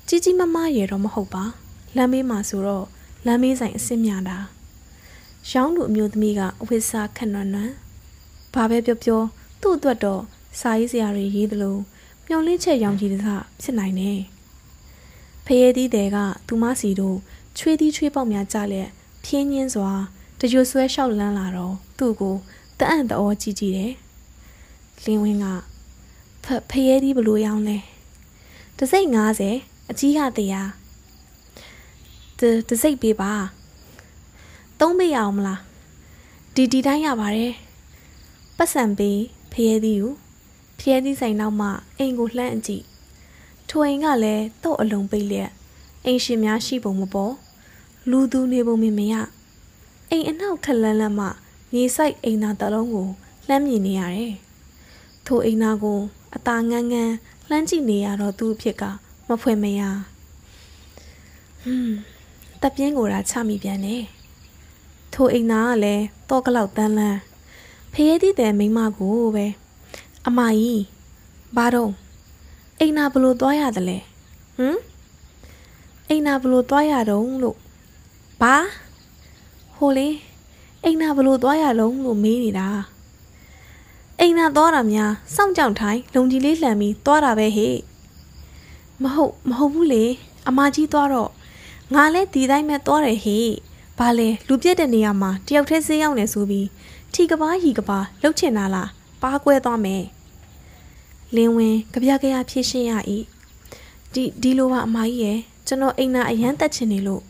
[0.07, 1.43] ကြီးကြီးမမရေတော့မဟုတ်ပါ
[1.95, 2.85] လမ်းမေးမှာဆိုတော့
[3.25, 4.37] လမ်းမေးဆိုင်အစ်စ်မြတာ
[5.51, 7.73] ရောင်းလူအမျိုးသမီးကအဝိစာခက်နွမ်းနွမ်း
[8.53, 9.21] ဘာပဲပြောပြော
[9.61, 10.21] သူ့အတွက်တော့
[10.59, 11.77] စာရေးစရာတွေရေးသလို
[12.27, 13.19] မျောလင့်ချက်ရောင်ကြီးတစ
[13.61, 14.19] ဖြစ်နိုင်တယ်
[15.45, 17.17] ဖရဲသီးတွေကသူမစီတို့
[17.57, 18.89] ချွေးသီးချွေးပေါက်များကြလက်
[19.25, 19.91] ဖြင်းညင်းစွာ
[20.39, 22.35] တကြွဆွဲလျှောက်လန်းလာတော့သူ့ကို
[22.79, 23.93] တအံ့တော်ကြည့်ကြည့်တယ်
[25.03, 25.45] လင်းဝင်းက
[26.43, 27.77] ဖဖရဲသီးဘလို့ရောင်းလဲ
[28.77, 29.07] တစိတ်
[29.47, 30.69] 90အကြီးကတရား
[32.39, 33.33] တတစိတ်ပေးပါ
[34.79, 35.61] သုံးပေးရအောင်မလား
[36.55, 37.53] ဒီဒီတိုင်းရပါတယ်
[38.57, 39.19] ပတ်စံပေး
[39.51, 40.13] ဖရဲသီးကို
[40.79, 42.83] ဖရဲသီးဆိုင်နောက်မှအိမ်ကိုလှမ်းအကြည့်
[43.69, 45.51] ထိုအိမ်ကလည်းတော့အလုံးပိတ်လျက်
[46.05, 47.33] အိမ်ရှင်များရှိပုံမပေါ်
[48.09, 49.15] လူသူနေပုံမမြင်ရ
[50.09, 51.27] အိမ်အနောက်ထက်လန်းလန်းမှ
[51.73, 53.07] မြေဆိုင်အိမ်သားတလုံးကို
[53.47, 54.33] လှမ်းမြင်နေရတယ်
[55.25, 55.99] ထိုအိမ်သားကို
[56.35, 57.13] အตาငန်းငန်း
[57.49, 58.83] လှမ်းကြည့်နေရတော့သူ့အဖြစ်က
[59.27, 59.81] မဖွယ်မရ
[61.63, 61.95] ဟွန်း
[62.61, 64.03] တပ်ပြင်းကိုရာချမိပြန်တယ်
[65.13, 67.19] ထိုအိမ်သားကလည်းတော့ကလောက်တန်းလန်း
[67.93, 69.45] ဖရဲသည့်တဲ့မိမကိုပဲ
[70.27, 70.83] အမကြီး
[71.55, 71.91] ဘာတော့
[72.79, 73.97] အိမ်နာဘလို့သွားရတယ်လဲ
[74.57, 74.79] ဟမ်
[76.09, 77.57] အိမ်နာဘလို့သွားရတော့လို့
[78.41, 78.55] ဘာ
[79.75, 80.07] ဟိုလေ
[80.83, 82.67] အိမ်နာဘလို့သွားရလုံးလို့မေးနေတာ
[84.19, 87.75] အိမ်နာသွားတာများစောင့်ကြောင်ထိုင်လုံကြီးလေးလှန်ပြီးသွားတာပဲဟေ့
[89.03, 90.05] မဟုတ်မဟုတ်ဘူးလေ
[90.47, 91.31] အမကြီးသွားတော့
[91.93, 93.47] ငါလည်းဒီတိုင်းပဲသွားတယ်ဟေ့
[93.99, 96.67] ဘာလဲလူပြက်တဲ့နေရာမှာတယောက်တည်းဈေးရောက်နေဆိုပြီး
[97.13, 98.89] ထီကဘာဟီကဘာလှုပ်ချင်တာလား
[99.21, 100.03] ပါကွဲသွားမယ်
[101.35, 102.93] လင်းဝင်ကြပြကြရဖြစ်ရှင်းရ၏
[104.13, 107.23] ဒီဒီလိုပါအမကြီးရဲ့ကျွန်တော်အိမ်နာအရန်တက်ချင်နေလို့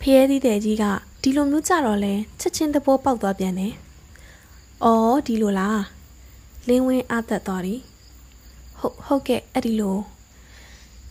[0.00, 0.84] ဖျဲသီးတဲ့ကြီးက
[1.28, 3.72] ဒီလိုမျိုးကြတော့လဲချက်ချင်းတဘောပေါက်သွားပြန်တယ်။
[4.84, 5.78] အော်ဒီလိုလား။
[6.68, 7.80] လင်းဝင်းအသက်သွားတယ်။
[8.78, 9.98] ဟုတ်ဟုတ်ကဲ့အဲ့ဒီလို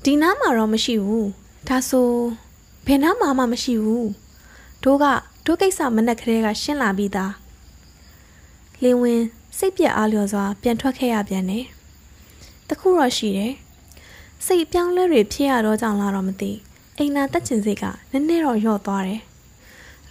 [0.04, 1.26] ဒီနားမှာတော့မရှိဘူး။
[1.68, 2.10] ဒါဆို
[2.86, 4.06] ဘယ်နားမှာမှမရှိဘူး။
[4.84, 5.06] တို့က
[5.46, 7.32] တို့ကိစ္စမနဲ့ကလေးကရှင်းလာပြီးသား။
[8.84, 9.26] လင်းဝင်း
[9.58, 11.66] စိတ်ပြက်အားလျော်စွာပြန်ထွက်ခဲ့ရပြန်တယ်။
[12.70, 13.54] တခုတော့ရှိတယ်။
[14.46, 16.52] စိတ်ပြောင်းလဲတွေဖြစ်ရတော့ကြောင်လာတော့မသိ။
[16.98, 19.22] အိမ်နာတက်ချင်စိတ်ကနည်းနည်းတော့ယော့သွားတယ်။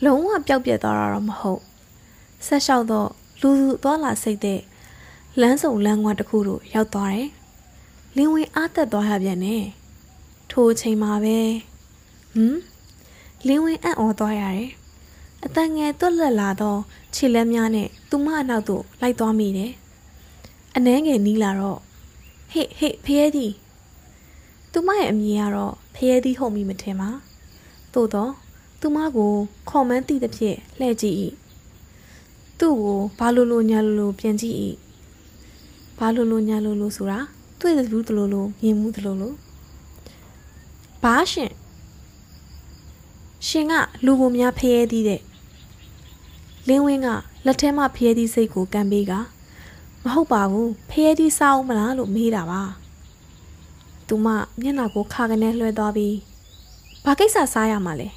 [0.05, 1.63] လုံးဝပျောက်ပြက်သွားတာတော့မဟုတ်။
[2.47, 3.09] ဆက်လျှောက်တော့
[3.41, 4.61] လူသူသွားလာစိတ်တဲ့
[5.41, 7.29] လမ်းစုံလမ်းကွာတစ်ခုတို့ရောက်သွားတယ်။
[8.17, 9.65] လင်းဝင်အားသက်သွားရပြန်တယ်။
[10.51, 11.39] ထိုအချိန်မှာပဲ
[12.35, 12.59] ဟမ်
[13.47, 14.71] လင်းဝင်အံ့ဩသွားရတယ်။
[15.45, 16.81] အတန်ငယ်တွက်လက်လာတော့
[17.15, 19.73] ခြေလက်များနဲ့သူမအနောက်သို့လိုက်သွားမိတယ်။
[20.77, 21.81] အနှဲငယ်နီးလာတော့
[22.53, 23.53] ဟေ့ဟေ့ဖျဲသည်
[24.73, 27.11] သူမရဲ့အမည်ကတော့ဖရဲသီးဟုတ်မိမထင်ပါ
[27.95, 28.33] သို့တော့
[28.87, 29.33] သူမကို
[29.69, 31.17] ခေါ်မန်းသည့်သဖြင့်လှည့်ကြည့်၏
[32.59, 34.57] သူ့ကိုဘာလိုလိုညာလိုလိုပြန်ကြည့်၏
[35.99, 37.19] ဘာလိုလိုညာလိုလိုဆိုတာ
[37.61, 39.33] တွေ့တဲ့လူတလိုလိုမြင်မှုတလိုလို
[41.03, 41.53] ဘာရှင်
[43.47, 43.73] ရှင်က
[44.05, 45.21] လူကိုများဖရဲသီးတဲ့
[46.69, 47.09] လင်းဝင်းက
[47.47, 49.13] လက်ထဲမှာဖရဲသီးစိတ်ကိုကန်ပေးက
[50.05, 52.63] မဟုတ်ပါဘူးဖရဲသီးစားအောင်မလားလို့မေးတာပါ
[54.09, 54.27] သူမ
[54.61, 56.17] မျက်နှာကိုခါကနေလွှဲသွားပြီး
[57.05, 58.11] ဘာကိစ္စစားရမှာလဲ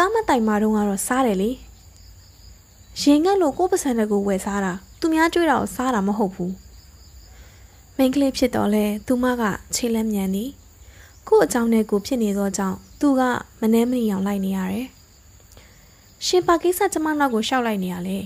[0.00, 1.50] ကားမတိုင်မာတော့ကတော့စားတယ်လေ
[3.02, 6.54] ရင်ငတ်လို့ကိုယ်ပစံတဲ့ကိုဝယ်စားတာသူများကြွေးတာကိုစားတာမဟုတ်ဘူး
[7.96, 9.42] မိန်းကလေးဖြစ်တော့လဲသူမက
[9.74, 10.44] ခြေလက်မြန်နေ
[11.28, 13.22] ကို့အကြောင်းနဲ့ကိုဖြစ်နေသောကြောင့်သူက
[13.60, 14.86] မနှဲမနီအောင်လိုက်နေရတယ်
[16.26, 18.18] ရှင်ပါကိစ္စကျမနောက်ကိုရှောက်လိုက်နေရလေ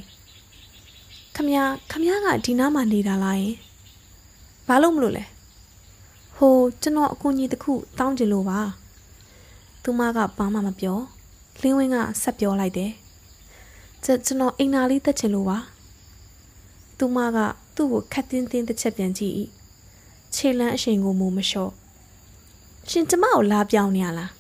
[1.35, 1.49] ခမ
[1.91, 3.57] ခမကဒီနားမှာနေတာလားယင်
[4.69, 5.25] ဘာလို့မလို့လဲ
[6.37, 8.61] ဟိုကျွန်တော်အကူကြီးတစ်ခုတောင်းကြလို့ပါ
[9.83, 11.01] သူမကဘာမှမပြော
[11.63, 12.93] လင်းဝင်းကဆက်ပြောလိုက်တယ်
[14.05, 15.59] ကျွန်တော်အိမ်နာလေးတက်ချင်လို့ပါ
[16.99, 17.39] သူမက
[17.75, 19.37] သူ့ကိုခတ်တင်းတင်းတစ်ချက်ပြန်ကြည့်
[20.35, 21.73] ခြေလန်းအရှင်ကိုမူမလျှော့
[22.91, 24.31] ရှင်ကျမကိုလာပြောင်းနေရလား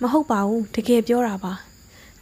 [0.00, 1.52] မဟုတ်ပါဘူးတကယ်ပြောတာပါ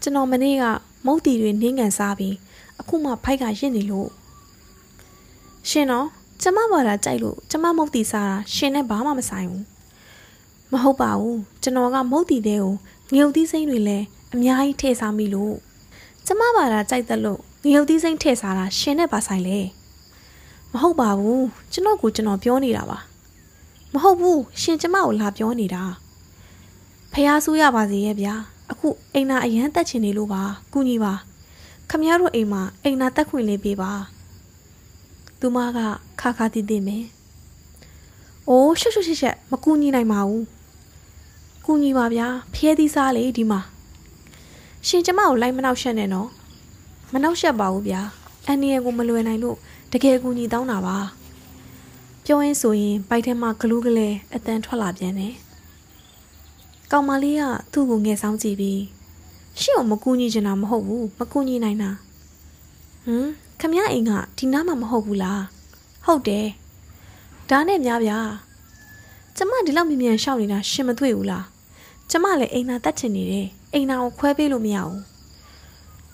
[0.00, 0.64] ကျွန်တော်မနေ့က
[1.06, 2.34] မုတ်တီတွေနင်းကန်စားပြီး
[2.80, 4.08] အခုမှဖိုက်ကရင့်နေလို့
[5.68, 6.06] ရှင်တော့
[6.42, 9.64] ကျမဘာသာကြိုက်လို့ကျမမုတ်တီစားတာရှင်နဲ့ဘာမှမဆိုင်ဘူး
[10.72, 12.74] မဟုတ်ပါဘူးကျွန်တော်ကမုတ်တီတဲ့ကို
[13.12, 15.56] ငရုတ်သီးစိမ့်တွေလည်းအများကြီးထည့်စားမိလို့
[16.26, 19.58] ကျမဘာသာကြိုက်တယ်လို့ငရုတ်သီးစိမ့်ထည့်စားတာရှင်နဲ့ပါဆိုင်လေ
[20.72, 22.98] မဟုတ်ပါဘူးကျွန်တော်ကကျွန်တော်ပြောနေတာပါ
[23.92, 25.82] မဟုတ်ဘူးရှင်ကျမကိုလာပြောနေတာ
[27.12, 28.34] ဖះဆူးရပါစေရဲ့ဗျာ
[28.70, 31.12] အခုအိမ်နာအရန်တက်ချင်နေလို့ပါကုညီပါ
[31.90, 33.92] ခမရတို့အိမ်မှာအိမ်နာတက်ခွင့်လေးပေးပါ
[35.40, 35.78] သူမက
[36.20, 37.04] ခါခါတီးတီးမယ်
[38.48, 40.44] အိုးရှုပ်ရှုပ်ရှက်ရှက်မကူညီနိုင်ပါဘူး
[41.66, 43.60] ကူညီပါဗျာဖျဲသီးစားလေဒီမှာ
[44.86, 46.28] ရှင်ကျမကိုလိုက်မနှောက်ရှက်နဲ့နော်
[47.12, 48.00] မနှောက်ရှက်ပါဘူးဗျာ
[48.46, 49.56] အန်နီယကိုမလွယ်နိုင်လို့
[49.92, 50.96] တကယ်ကူညီတောင်းတာပါ
[52.24, 55.34] ပြောရင်းဆိုရင်ပိုက်ထဲမှာဂလူးကလေးအတန်ထွက်လာပြန်တယ်
[56.92, 58.80] ကောင်မလေးကသူ့ကိုငယ်ဆောင်ကြည့်ပြီး
[59.60, 61.90] ရှင့်ကိုမကူညီချင်တာမဟုတ်ဘူးမကူညီနိုင်တာ
[63.06, 63.28] ဟမ်
[63.60, 65.42] ခမရအိမ်ကဒီနားမှာမဟုတ်ဘူးလား
[66.04, 66.46] ဟုတ်တယ်
[67.50, 68.18] ဒါနဲ့များဗျာ
[69.36, 71.46] ကျမဒီလောက်မြင်မြန်ရှောက်နေတာရှင်မတွေ့ဘူးလား
[72.10, 75.00] ကျမလည်းအိမ်နာတက်ချင်နေတယ်အိမ်နာကိုခွဲပေးလို့မရဘူး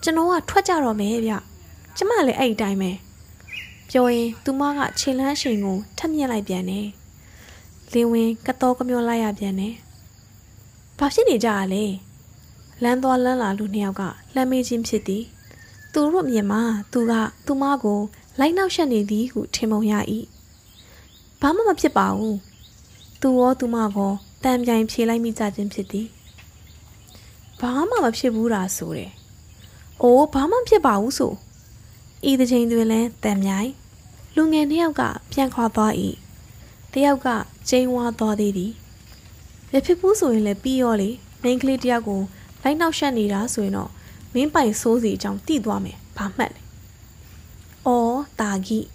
[0.03, 1.33] ကျွန်တော်ကထွက်ကြတော့မယ်ဗျ
[1.97, 2.91] ကျမလည်းအဲ့ဒီတိုင်းပဲ
[3.89, 6.87] ပြောရင်သူမကခြေလန်းရှင်ကိုထပ်မြက်လိုက်ပြန်တယ်
[7.93, 9.73] လင်းဝင်ကတော့ကမျောလိုက်ရပြန်တယ်
[10.97, 11.83] ဘာဖြစ်နေကြရလဲ
[12.83, 14.03] လမ်းသွားလမ်းလာလူနှစ်ယောက်က
[14.33, 15.23] လှမ်းမေးခြင်းဖြစ်သည်
[15.93, 17.13] သူတို့မြင်မှာသူက
[17.45, 17.99] သူမကို
[18.39, 19.93] လိုက်နောက်ရှက်နေသည်ဟုထင်ပုံရ၏
[21.41, 22.37] ဘာမှမဖြစ်ပါဘူး
[23.21, 24.11] သူရောသူမကော
[24.43, 26.07] တန်ပြိုင်ဖြေလိုက်မိကြခြင်းဖြစ်သည်
[27.59, 29.11] ဘာမှမဖြစ်ဘူးတာဆိုတယ်။
[30.01, 31.33] အိုးဘာမှဖြစ်ပါဘူးဆို။
[32.29, 33.69] ဤတစ်ချိန်တွင်လဲတန်မြိုင်
[34.35, 35.93] လူငယ်နှစ်ယောက်ကပြန်ခွာသွား၏။
[36.93, 37.27] တယောက်က
[37.69, 38.71] ကျိန်းဝါသွားသေးသည်။
[39.71, 41.09] မဖြစ်ဘူးဆိုရင်လည်းပြီးရောလေ
[41.41, 42.21] မိန်းကလေးတယောက်ကို
[42.63, 43.91] လိုက်နောက်ရှက်နေတာဆိုရင်တော့
[44.33, 46.61] မင်းပိုင်ဆိုးစီအကြောင်းသိသွားမယ်။ဘာမှတ်လဲ။
[47.87, 48.87] အော်တာကြီး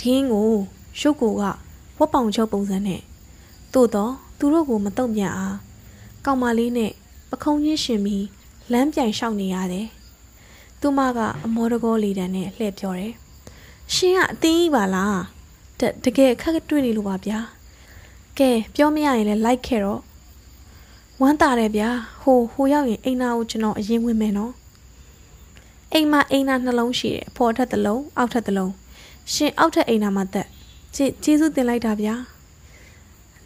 [0.00, 0.52] ဒင်းကို
[1.00, 1.42] ရုပ်ကိုက
[1.98, 3.02] ဝက်ပောင်ချုပ်ပုံစံနဲ့
[3.74, 5.56] သို့တော့သူတို့ကိုမတုံ့ပြန်အား
[6.24, 6.92] ကောင်မလေးနဲ့
[7.30, 8.26] ပခုံးချင်းရှင်ပြီး
[8.72, 9.86] လမ်းပြိုင်ရှောက်နေရတယ်။
[10.80, 13.12] သူမကအမောတကောလေးတန်းနဲ့လှည့်ပြောတယ်။
[13.94, 15.16] ရှင်ကအတင်းကြီးပါလား။
[15.80, 17.38] တတကယ်ခက်တွေ့နေလို့ပါဗျာ။
[18.38, 20.02] ကဲပြောမရရင်လည်းလိုက်ခဲ့တော့
[21.20, 21.90] ဝမ်းတာတယ်ဗျာ
[22.22, 24.52] ဟိုဟိုရောက်ရင်အိမ်နာကိုကျွန်တော်အရင်ဝင်မယ်နော်
[25.92, 28.72] အိမ်မှာအိမ်နာနှလုံးရှိတယ်ဖော်ထက်တစ်လုံးအောက်ထက်တစ်လုံး
[29.32, 30.48] ရှင်အောက်ထက်အိမ်နာမှာတက်
[30.94, 32.14] ကျေကျေးဇူးတင်လိုက်တာဗျာ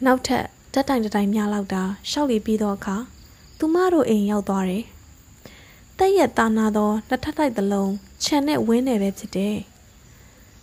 [0.05, 2.97] နောက်ထပ်တက်တိုင်တိုင်များလောက်တာရှောက်လီပြီးတော့အခါ
[3.59, 4.85] သူမတို့အိမ်ရောက်သွားတယ်
[5.99, 9.57] တက်ရက်တာနာသောနှစ်ထပ်တိုက်တစ်လုံးခြံနဲ့ဝင်းနယ်ပဲဖြစ်တယ်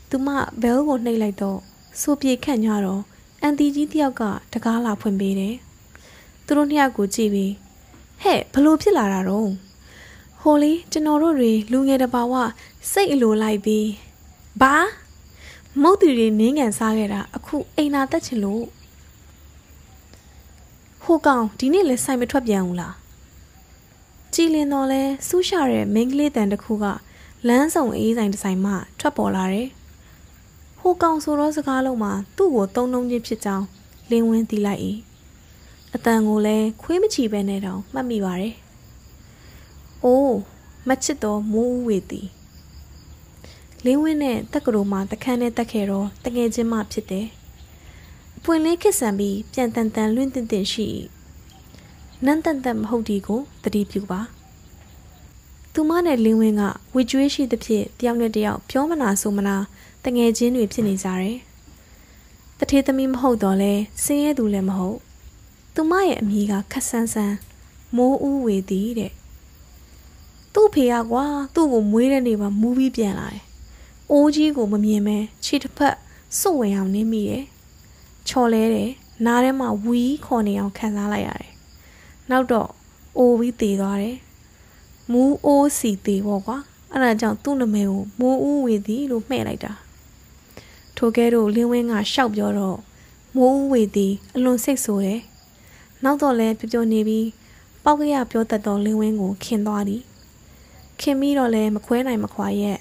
[0.10, 0.28] သူမ
[0.62, 1.60] ဘဲလ်ကိုနှိပ်လိုက်တော့
[2.02, 3.02] စိုးပြေခန့်ညတော့
[3.42, 5.56] အန်တီကြီးတယောက်ကတကားလာဖွင့်ပေးတယ်
[6.46, 7.54] သူတို့နှစ်ယောက်ကိုကြည့်ပြီး
[8.22, 9.50] ဟဲ့ဘလို့ဖြစ်လာတာတော့
[10.42, 12.34] ဟိုလေကျွန်တော်တို့တွေလူငယ်တဘာဝ
[12.92, 13.88] စိတ်အလိုလိုက်ပြီး
[14.62, 14.76] ဘာ
[15.82, 18.64] မုတ်တီတွေနင်းကန်စားခဲ့တာအခုအိမ်နာတက်ချင်လို့
[21.04, 22.96] ဟိုကောင်ဒီနေ့လဲဆိုင်မထွက်ပြန်ဘူးလား
[24.34, 26.86] ကြည်လင်တော့လဲစူးရှာတဲ့မင်းကလေးတန်တစ်ခုက
[27.48, 29.70] လမ်းဆောင်အေးဆိုင်တစ်ဆိုင်မှထွက်ပေါ်လာတယ်
[30.80, 33.66] ဟိုကောင်ဆိုတော့စကားလုံးမှာသူ့ကိုတုံတုံချင်းဖြစ်ကြောင်း
[34.10, 34.82] လင်းဝင်းသိလိုက်၏
[35.96, 38.54] အတန်ကိုလည်းခွေးမချီပဲနဲ့တောင်မှတ်မိပါတယ်။
[40.04, 40.38] အိုး
[40.88, 42.28] မချစ်တော်မိုးဦးဝေသည်
[43.86, 47.28] လင်းဝင်းနဲ့တက်ကတော်မှာတခန်းနဲ့တက်ခဲ့တော့တငယ်ချင်းမှဖြစ်တယ်။
[48.46, 50.88] ပွင့်လေးခစ်ဆန်ပြီးပြန်တန်တန်လွင့်တင်တင်ရှိ
[52.26, 54.22] နန်းတန်တန်မဟုတ်ဒီကိုတတိပြုပါ။
[55.74, 56.62] သူမနဲ့လင်းဝင်းက
[56.96, 59.56] ဝေကျွေးရှိသဖြင့်တယောက်နဲ့တယောက်ပြောမနာဆိုမနာ
[60.06, 61.38] တငယ်ချင်းတွေဖြစ်နေကြတယ်။
[62.58, 64.98] တထေးသမီးမဟုတ်တော့လဲစင်းရဲသူလည်းမဟုတ်။
[65.74, 67.36] သူမရဲ့အမည်ကခက်ဆန်းဆန်း
[67.96, 69.12] မိုးဦးဝေသည်တဲ့
[70.54, 73.44] သူ့ဖေကကွာသူ့ကိုမွေးတဲ့နေ့မှာမူးပြီးပြန်လာတယ်။
[74.12, 75.96] အိုးကြီးကိုမမြင်မဲခြေတစ်ဖက်
[76.40, 77.46] စွတ်ဝင်အောင်နင်းမိတယ်။
[78.30, 78.92] ချော်လဲတယ်
[79.26, 81.54] နားထဲမှာဝီးခေါ်နေအောင်ခံစားလိုက်ရတယ်။
[82.30, 82.70] နောက်တော့
[83.18, 84.18] အိုပြီးတည်သွားတယ်
[85.12, 86.58] မူးအိုးစီတည်ပေါ့ကွာ
[86.92, 89.72] အဲ့ဒါကြောင့်သူ့နာမည်ကိုမိုးဦးဝေသည်လို့မှဲ့လိုက်တာ
[90.98, 92.78] ထိုကဲတော့လင်းဝင်းကရှောက်ပြောတော့
[93.36, 95.22] မိုးဦးဝေသည်အလွန်စိတ်ဆိုးတယ်
[96.04, 97.28] နောက်တော့လဲပြပြနေပြီး
[97.84, 100.02] ပေါက်ကရပြောတတ်သောလင်းဝင်းကိုခင်သွားသည်
[101.00, 102.78] ခင်ပြီးတော့လဲမခွဲနိုင်မခွာရဲ့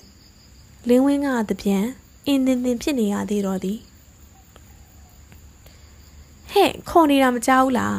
[0.89, 1.85] လင်းဝင်းကတပြန်
[2.27, 3.79] အင်းတင်တင်ဖြစ်နေရသေးတော့သည်
[6.53, 7.99] ဟဲ့ခေါ်နေတာမကြောက်ဘူးလား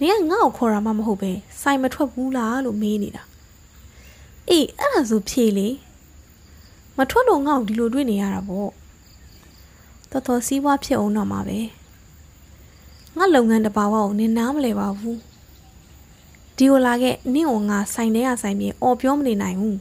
[0.00, 3.22] နင်ကငါ့ကိုခေါ်တာမှမဟုတ်ပဲစိုင်မထွက်ဘူးလားလို့မေးနေတာ
[4.48, 5.68] အေးအဲ့ဒါဆိုဖြေလေ
[6.98, 8.70] မထွက်လို့ငါ့ကိုဒီလိုတွေ့နေရတာပေါ့
[10.10, 11.58] တော်တော်စီးပွားဖြစ်အောင်တော့မှာပဲ
[13.16, 15.18] ငါလုပ်ငန်းတဘာဝကိုနင်နားမလဲပါဘူး
[16.56, 19.78] ဒီကိုလာခဲ့နင့်ကိုငါဆိုင်ထဲကဆိုင်ပြေအော်ပြောမနေနိုင်ဘူး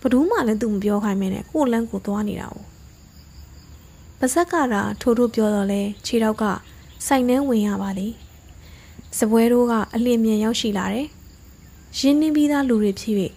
[0.00, 2.69] ဘဒူးမှလည်းသူမပြောခိုင်းမနဲ့ကိုလန်းကိုသွားနေတာ哦
[4.22, 6.44] ပါဇက်ကတာထိုးထိုးပြောတော့လဲခြေတော့က
[7.06, 8.08] ဆိုင်ထဲဝင်ရပါလေ
[9.18, 11.08] စပွဲတို့ကအလင်းမြန်ရောက်ရှိလာတယ်
[11.98, 13.14] ရင်းနှီးပြီးသားလူတွေဖြစ်၍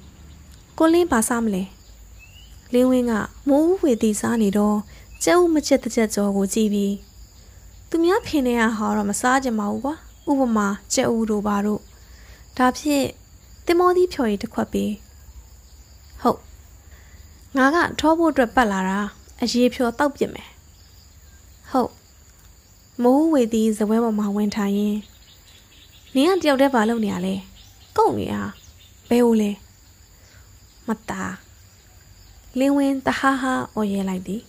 [0.78, 1.64] ကိုလင်းပါစားမလဲ
[2.74, 3.14] လင်းဝင်းက
[3.50, 4.78] မိုးဝေတီစားနေတော့
[5.24, 6.94] ကျဲဦးမချက်တစ်ချက်ကြောကိုကြည့်ပြီး
[7.90, 9.96] သူများဖင်နေရဟာတော့မစားကြပါဘူးကွာ
[10.30, 11.82] ဥပမာကျဲဦးတို့ပါတို့
[12.58, 13.04] ဒါဖြစ်
[13.66, 14.92] တင်မောသီးဖြော်ရည်တစ်ခွက်ပေး
[16.22, 16.40] ဟုတ်
[17.58, 19.00] ငါကထောဖို့အတွက်ပတ်လာတာ
[19.42, 20.53] အရေးဖြော်တောက်ပြစ်မယ်ဟုတ်
[23.02, 24.98] မိုးဝေတီစပွဲပေါ်မှာဝင်ထိုင်ရင်
[26.16, 27.36] နင်ကတယောက်တည်းဘာလုပ်နေရလဲ
[27.98, 28.36] ကုတ်နေရ
[29.10, 29.52] ဘဲဦးလဲ
[30.88, 31.24] မတာ
[32.60, 34.42] လင်းဝင်းတဟားဟာအော်ရဲလိုက်သည်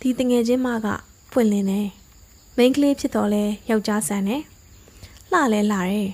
[0.00, 0.86] ဒီတငယ်ချင်းမက
[1.32, 1.80] ဖွင့်လင်းနေ
[2.56, 4.42] မိန်းကလေးဖြစ်တော့လဲယောက်ျားဆန်တယ်
[5.32, 6.08] လှလဲလှတယ်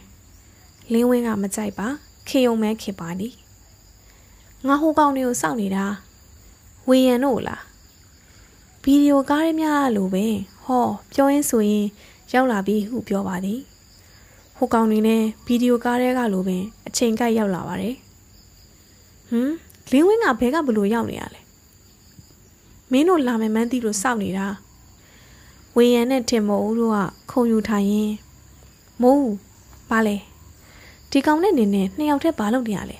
[0.93, 1.89] လင်းဝင်းကမကြိုက်ပါ
[2.29, 3.35] ခေယုံမဲခေပါသည်
[4.67, 5.85] ငါဟိုကောင်တွေကိုစောင့်နေတာ
[6.89, 7.63] ဝေယံတို့လား
[8.83, 10.27] ဗီဒီယိုကားရများလို့ပဲ
[10.69, 11.87] ဟောပြောရင်းဆိုရင်
[12.33, 13.61] ရောက်လာပြီဟုပြောပါသည်
[14.57, 17.95] ဟိုကောင်တွေနဲ့ဗီဒီယိုကားတွေကလိုပင်အချိန်ကိုက်ရောက်လာပါတယ်
[19.31, 19.53] ဟမ်
[19.91, 21.41] လင်းဝင်းကဘဲကဘလို့ရောက်နေရလဲ
[22.93, 24.47] မင်းတို့လာမယ်မှန်းသိလို့စောင့်နေတာ
[25.77, 26.99] ဝေယံနဲ့ထင်မို့ဦးတို့က
[27.31, 28.13] ခုံယူထိုင်ရင်
[29.03, 29.31] မိုး
[29.91, 30.17] ဘာလဲ
[31.11, 32.99] ဒီကောင်နဲ့နေနေနှစ်ယောက်တည်းဘာလုပ်နေရလဲ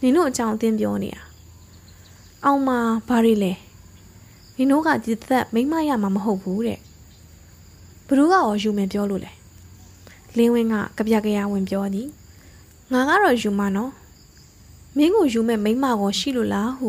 [0.00, 1.22] နင်တို့အကြောင်းအသင်းပြောနေတာ
[2.44, 2.70] အောင်မ
[3.08, 3.52] ဘာရီလဲ
[4.58, 6.78] နင်တို့ကဒီသက်မိမရမှာမဟုတ်ဘူးတဲ့
[8.06, 9.32] ဘ누구ကရောယူမယ်ပြောလို့လဲ
[10.36, 12.08] လင်းဝင်းကကြပြကြရဝင်ပြောသည်
[12.92, 13.92] ငါကတော့ယူမနော်
[14.96, 16.88] မင်းကိုယူမဲ့မိမကောရှိလို့လားဟု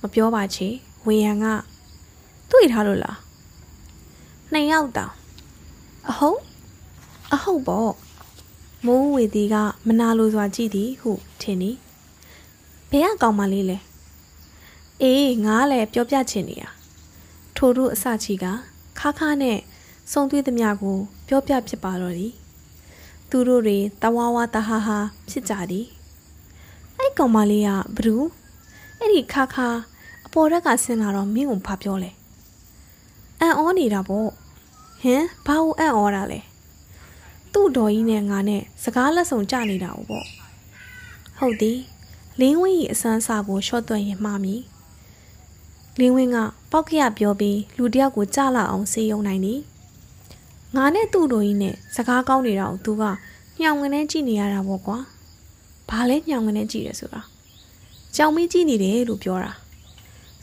[0.00, 0.68] မပြောပါချေ
[1.06, 1.44] ဝေယံက
[2.50, 3.18] တွေ့ထားလို့လား
[4.52, 5.12] နှစ်ယောက်တောင်
[6.08, 6.40] အဟုတ်
[7.32, 7.92] အဟုတ်ပေါ့
[8.86, 11.76] မိုးဝေသည်ကမနာလိုစွာကြည့်သည်ဟုထင်သည်
[12.90, 13.78] ဘယ်ကကောင်းမလေးလဲ
[15.02, 16.64] အေးငါလည်းပြောပြချင်နေရ
[17.60, 18.46] ထိုတို့အစချီက
[18.98, 19.58] ခါခါနဲ့
[20.12, 22.32] စုံသွေးသမျှကို ပြောပြဖြစ်ပါတော့သည်
[23.30, 24.98] သူတို့တွေတဝါဝါတဟာဟာ
[25.30, 25.86] ဖြစ်ကြသည်
[26.96, 28.26] အဲ့ကောင်မလေးကဘလူး
[28.98, 29.68] အဲ့ဒီခါခါ
[30.26, 32.10] အပေါ်ရက်ကဆင်းလာတော့မင်းကိုဘာပြောလဲ
[33.40, 34.28] အန်အောနေတာပေါ့
[35.02, 36.40] ဟင်ဘာလို့အန်အောတာလဲ
[37.52, 40.26] သူ့တော်ကြီးနဲ့ငါနဲ့စကားလက်ဆောင်ကြနေတာပေါ့
[41.38, 41.78] ဟုတ်သည်
[42.40, 44.62] လင်းဝင်းကြီးအစမ်းစာကိုရှော့သွင်းရင်မှားမည်
[45.98, 46.38] လင်းဝင်းက
[46.72, 49.60] ပောက်ကရပြောပြီးလူတယောက်ကိုကြလာအောင်စေယုံနိုင်သည်
[50.76, 53.02] ငါနဲ့သူ့တို့ကြီးနဲ့စကားကောင်းနေတာကိုသူက
[53.60, 54.98] ညောင်ငနဲ့ကြည့်နေရတာပေါ့ကွာ
[55.88, 57.20] ဘာလဲညောင်ငနဲ့ကြည့်ရဆိုတာ
[58.16, 59.52] ကြောင်မင်းကြည့်နေတယ်လို့ပြောတာ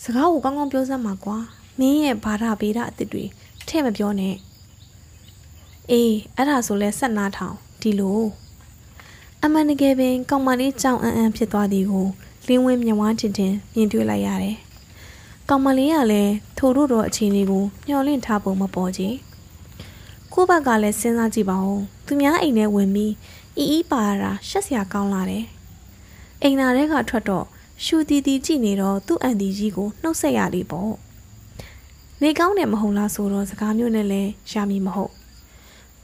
[0.04, 1.38] စကားကိုကောင်းကောင်းပြောစမ်းပါကွာ
[1.80, 3.24] မင်းရဲ့ဘာသာဗေဒအစ်စ်တွေ
[3.68, 4.36] ထဲ့မပြောနဲ့
[5.92, 8.22] အေးအဲ့ဒါဆိုလဲဆက်နာထောင်ဒီလို
[9.44, 12.08] အမှန်တကယ်ပင်ကောင်မလေးကြောင်အန်အန်ဖြစ်သွားသည်ကို
[12.48, 14.65] လင်းဝင်းမြဝန်းတင်တင်မြင်တွေ့လိုက်ရတယ်
[15.50, 19.16] ကောင်မလေးကလည်းထိုတို့တော့အခြေအနေကိုမျှော်လင့်ထားပုံမပေါ်ကြည့်
[20.34, 23.14] ကိုဘက်ကလည်းစဉ်းစားကြည့်ပါဦးသူများအိမ်ထဲဝင်ပြီး
[23.58, 25.46] အီအီပါရတာရှက်စရာကောင်းလာတယ်
[26.42, 27.46] အိမ်နာထဲကထွက်တော့
[27.84, 30.94] ရှူတီတီကြည့်နေတော့သူ့အန်တီကြီးကိုနှုတ်ဆက်ရလိပေါ့
[32.22, 34.22] နေကောင်းတယ်မဟုတ်လားဆိုတော့စကားမျိုးနဲ့လဲ
[34.52, 35.14] ရှာမီမဟုတ်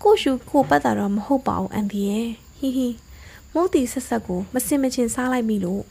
[0.04, 2.28] ကိုရှူကိုပတ်တာတော့မဟုတ်ပါဘူးအန်တီရဲ့
[2.58, 2.88] ဟီဟီ
[3.54, 5.84] မုတ်တီဆက်ဆက်ကိုမစင်မချင်းစားလိုက်ပြီလို့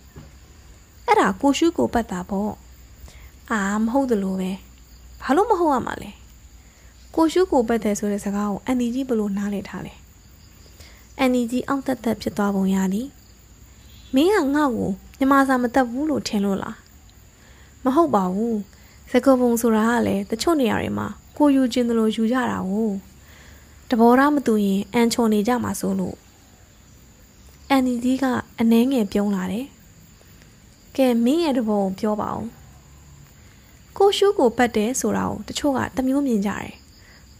[1.06, 2.52] အဲ့ဒါကိုရှူကိုပတ်တာပေါ့
[3.50, 4.50] အာမဟုတ်တယ်လို့ပဲ
[5.22, 6.10] ဘာလို့မဟုတ်ရမှာလဲ
[7.14, 9.94] ကိုရှုကိုပတ်တယ်ဆိုတဲ့စကားကိုအန်ဒီကြီးဘလို့နားလည်ထားလဲ
[11.18, 13.08] အန်ဒီကြီးအောင့်တက်တက်ဖြစ်သွားပုံရသည်
[14.14, 16.76] မင်းကငါ့ကိုမြမစာမတက်ဘူးလို့ထင်လို့လား
[17.84, 18.58] မဟုတ်ပါဘူး
[19.10, 22.72] စကားပုံဆိုတာကလည်းတချို့နေရာတွေမှာကိုယူခြင်းတလို့ယူကြတာ哦
[23.90, 26.16] တဘောရမတူရင်အန်ချော်နေကြမှာဆိုလို့
[27.68, 28.24] အန်ဒီကြီးက
[28.60, 29.66] အနှဲငယ်ပြုံးလာတယ်
[30.96, 32.48] ကဲမင်းရဲ့တဘောကိုပြောပါအောင်
[33.98, 36.70] ကိုရှုကိုပတ်တယ်ဆိုတာကိုတချို့ကတမျိုးမြင်ကြတယ်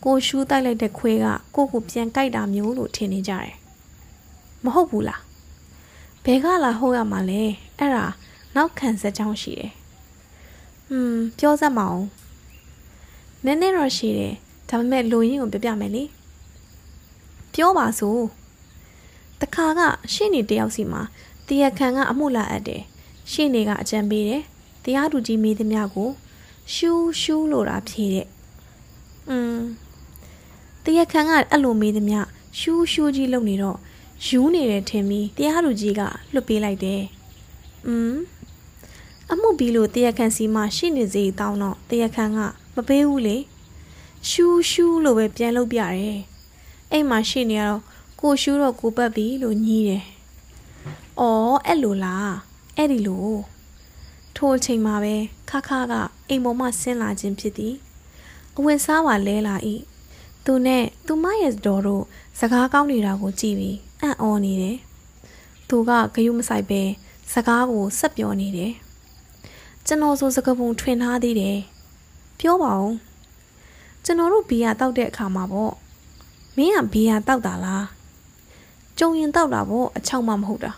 [0.05, 3.55] ကိုရှူးတိုက်လိုက်တဲ့ခွေးကကိုကိုပြန်ကြိုက်တာမျိုးလို့ထင်နေကြတယ်
[4.65, 5.23] မဟုတ်ဘူးလား
[6.25, 7.43] ဘဲကလာဟုတ်ရမှာလဲ
[7.79, 8.05] အဲ့ဒါ
[8.55, 9.73] နောက်ခံစက်ကြောင်းရှိတယ်
[10.89, 12.03] ဟွန်းပြောစမ်းမအောင်
[13.45, 14.35] နည်းနည်းတော့ရှိတယ်
[14.69, 16.05] ဒါပေမဲ့လူရင်းကိုပြပြမယ်လေ
[17.55, 18.23] ပြောပါစို့
[19.41, 19.81] တခါက
[20.13, 21.03] ရှင့်နေတယောက်စီမှာ
[21.47, 22.83] တရခန်ကအမှုလာအပ်တယ်
[23.33, 24.43] ရှင့်နေကအကြံပေးတယ်
[24.85, 26.11] တရားသူကြီးမေးသည်များကို
[26.74, 28.28] ရှူးရှူးလို့တာဖြေတဲ့
[29.30, 29.58] อืม
[30.84, 32.28] တရခန်ကအဲ့လိုမေးသည်များ
[32.60, 33.78] ရှူးရှူးကြီးလုပ်နေတော့
[34.26, 36.02] ယူးနေတယ်ထင်ပြီးတရားသူကြီးက
[36.34, 37.04] လွတ်ပေးလိုက်တယ်
[37.88, 38.16] อืม
[39.32, 42.40] အမှုပြီးလို့တရခန်စီမှာရှိနေစေတောင်းတော့တရခန်က
[42.76, 43.38] မပေးဘူးလေ
[44.30, 46.20] ရှူးရှူးလို့ပဲပြန်လုပ်ပြတယ်
[46.92, 47.82] အဲ့မှာရှိနေရတော့
[48.22, 50.04] ကိုရှူးတော့ကိုပတ်ပြီလို့ညီးတယ်။
[51.20, 52.34] အော်အဲ့လိုလား
[52.78, 53.30] အဲ့ဒီလို
[54.36, 55.16] ထိုအချိန်မှာပဲ
[55.51, 55.95] ခခက
[56.29, 57.75] အိမ်ပေါ်မှဆင်းလာခြင်းဖြစ်သည်
[58.57, 59.55] အဝင်စားပါလဲလာ၏
[60.45, 62.05] သူနဲ့သူမရဲ့တော်တို့
[62.39, 64.79] စကားကောင်းနေတာကိုကြည့်ပြီးအံ့ဩနေတယ်
[65.69, 66.83] သူကဂယုမဆိုင်ပဲ
[67.33, 68.73] စကားကိုဆက်ပြောနေတယ်
[69.87, 71.59] ကျွန်တော်ဆိုစကားပုံထွင်ထားသေးတယ်
[72.41, 72.93] ပြောပါဦး
[74.05, 75.75] ကျွန်တော်တို့ဘီယာတောက်တဲ့အခါမှာပေါ့
[76.57, 77.87] မင်းကဘီယာတောက်တာလား
[78.99, 80.73] ကြုံရင်တောက်တာပေါ့အချောက်မှမဟုတ်တာ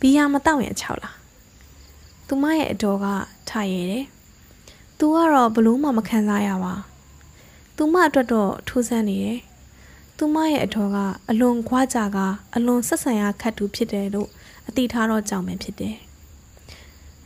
[0.00, 1.16] ဘီယာမတောက်ရင်အချောက်လား
[2.26, 3.06] သူမရဲ့အတော်က
[3.48, 4.04] ထားရဲတယ်
[4.98, 6.74] သူကတော့ဘလို့မှမခံစားရပါ
[7.76, 9.40] သူမအတွက်တော့ထူးဆန်းနေတယ်
[10.16, 10.96] သူမရဲ့အတော်က
[11.30, 12.18] အလွန်ခွာကြက
[12.54, 14.28] အလွန်ဆက်ဆံရခတ်တူဖြစ်တယ်လို့
[14.68, 15.96] အတိထားတော့ကြောင်ပဲဖြစ်တယ်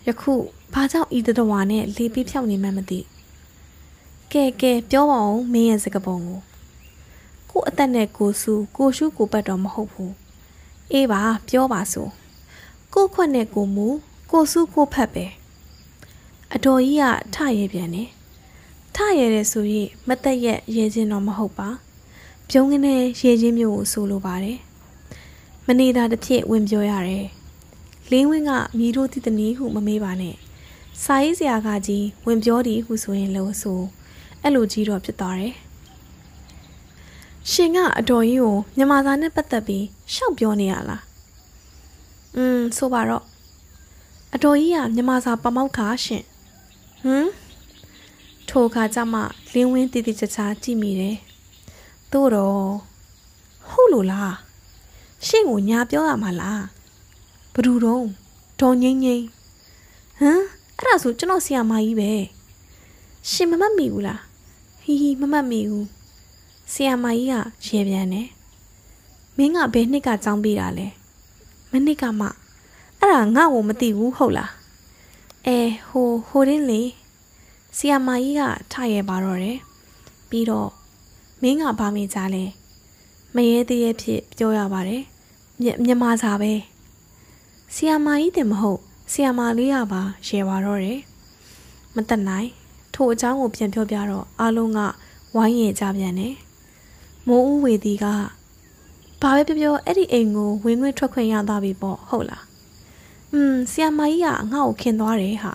[0.06, 0.34] ယခု
[0.72, 3.00] ဘာကြောင့်ဤတတော်ဝါနဲ့ လေပေးဖြောက်နေမှမသိ
[4.32, 6.40] ကဲ ကဲ ပြောပါဦး မင်းရဲ့စကားပုံကို
[7.50, 10.14] ကို့အသက်နဲ့ကိုစုကိုရှုကိုပတ်တော့ မဟုတ်ဘူး
[10.92, 12.10] အေးပါ ပြောပါစို့
[12.94, 13.86] ကိုခွက်နဲ့ကိုမူ
[14.30, 15.24] ကိုစုကိုဖက်ပဲ
[16.54, 18.08] အတော်ကြီးကထရဲပြန်တယ်
[18.94, 21.68] ထရဲတယ်ဆိုရင်မသက်ရက်ရဲခြင်းတော့မဟုတ်ပါ
[22.48, 24.58] ပြုံးကနေရဲခြင်းမျိုးကိုဆိုလိုပါတယ်
[25.66, 27.26] မနေတာတစ်ဖြစ်ဝင်ပြောရတယ်
[28.10, 30.36] လင်းဝင်းကမိတို့တိတနီးဟုမမေးပါနဲ့
[31.02, 33.80] စာရေးစရာကကြီးဝင်ပြောသည်ဟုဆိုရင်လို့ဆို
[34.42, 35.54] အဲ့လိုကြီးတော့ဖြစ်သွားတယ်
[37.50, 39.84] ရှင်ကအတော်ကြီးကိုမြန်မာစာနဲ့ပတ်သက်ပြီး
[40.14, 41.02] ရှောက်ပြောနေရလား
[42.36, 43.24] อืมဆိုပါတော့
[44.34, 46.24] အတော်ကြီးကမြန်မာစာပမောက်ခါရှင်
[47.02, 47.28] ဟမ်
[48.48, 49.20] ထိုခါကျမှ
[49.52, 51.16] လင်းဝင်းတည်တည်ချာချာကြည့်မိတယ်
[52.12, 52.60] သို့တော့
[53.70, 54.34] ဟုတ်လို့လား
[55.26, 56.64] ရှင့်ကိုညာပြောရမှာလား
[57.54, 58.04] ဘဒူတော့
[58.60, 59.24] ဒေါ်ငိမ့်ငိမ့်
[60.18, 60.42] ဟမ်
[60.76, 62.10] အဲ့ဒါဆိုကျွန်တော်ဆီယာမကြီးပဲ
[63.30, 64.20] ရှင်မမတ်မိဘူးလား
[64.82, 65.86] ဟီဟီမမတ်မိဘူး
[66.72, 67.34] ဆီယာမကြီးက
[67.66, 68.28] ရေပြန်တယ်
[69.36, 70.86] မင်းကဘယ်နှစ်ကကြောင်းပေးတာလဲ
[71.70, 72.26] မနစ်ကမှ
[72.98, 74.50] အဲ့ဒါငါ့ကိုမသိဘူးဟုတ်လား
[75.48, 76.82] အဲဟိုဟိုရင်းလေ
[77.76, 78.42] ဆီယာမကြီးက
[78.72, 79.58] ထရဲပါတော့တယ်
[80.30, 80.70] ပြီးတော့
[81.42, 82.44] မင်းကဘာမေးကြလဲ
[83.34, 85.02] မရဲသေးရဲ့ဖြစ်ပြောရပါတယ်
[85.84, 86.52] မြန်မာစာပဲ
[87.74, 88.80] ဆီယာမကြီးတင်မဟုတ်
[89.12, 91.00] ဆီယာမလေးကပါရဲပါတော့တယ်
[91.94, 92.48] မတက်နိုင်
[92.94, 94.80] ထိုအကြောင်းကိုပြန်ပြောပြတော့အားလုံးက
[95.36, 96.34] ဝိုင်းရကြပြန်တယ်
[97.28, 98.04] မိုးဦးဝေဒီက
[99.22, 102.44] ဘာပဲပြောပြောအဲ့ဒီအိမ်ကိုဝင်ခွင့်ထွက်ခွင့်ရသွားပြီပေါ့ဟုတ်လား
[103.35, 105.53] อืมဆီယာမကြီးကငါ့ကိုခင်သွားတယ်ဟာ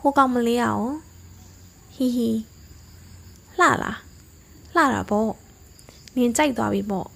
[0.00, 0.90] ဟိုကောင်မလေးရအောင်
[1.94, 2.30] ဟီဟီ
[3.58, 5.30] လှလားလှတာပေါ့
[6.16, 7.08] နင်ကြိုက်သွားပြီပေါ့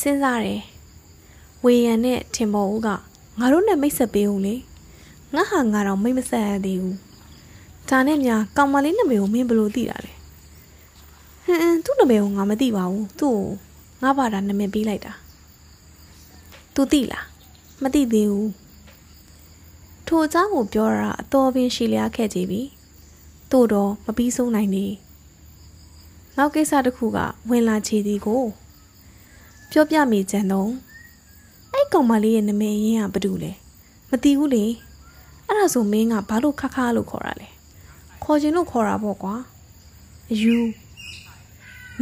[0.00, 0.62] စဉ်းစားတယ်
[1.64, 2.88] ဝေယံနဲ့ထင်ပေါ်ဦးက
[3.38, 4.54] ငါတို့နဲ့မိတ်ဆက်ပေးဦးလေ
[5.34, 6.98] ငါဟာငါတော့မိတ်မဆက်ရသေးဘူး
[7.88, 10.12] ဒါနဲ့များကောင်မလေးနာမည်ကိုမင်းဘယ်လိုသိတာလဲ
[11.44, 13.40] ဟမ်သူ့နာမည်ကိုငါမသိပါဘူးသူ့ကို
[14.02, 15.12] ငါဘာသာနာမည်ပေးလိုက်တာ
[16.74, 17.24] तू သိလား
[17.82, 18.50] မသိသေးဘူး
[20.13, 22.61] ထိုအကြောင်းကိုပြောတာအတော်ပင်ရှည်လျားခဲ့ကြပြီ
[23.51, 24.85] တို့တော့မပြီးဆုံးနိုင်နေ
[26.37, 28.43] နောက်ကိစ္စတစ်ခုကဝင်လာချေသည်ကို
[29.71, 30.69] ပြောပြမိကြံတော့
[31.73, 33.51] အဲ့ကောင်မလေးရဲ့နာမည်ရင်းကဘာတူလဲ
[34.09, 34.65] မသိဘူးလေ
[35.45, 37.47] အဲ့ဒါဆိုမင်းကဘာလို့ခါခါလို့ခေါ်တာလဲ
[38.23, 39.35] ခေါ်ခြင်းလို့ခေါ်တာပေါ့ကွာ
[40.31, 40.55] အယူ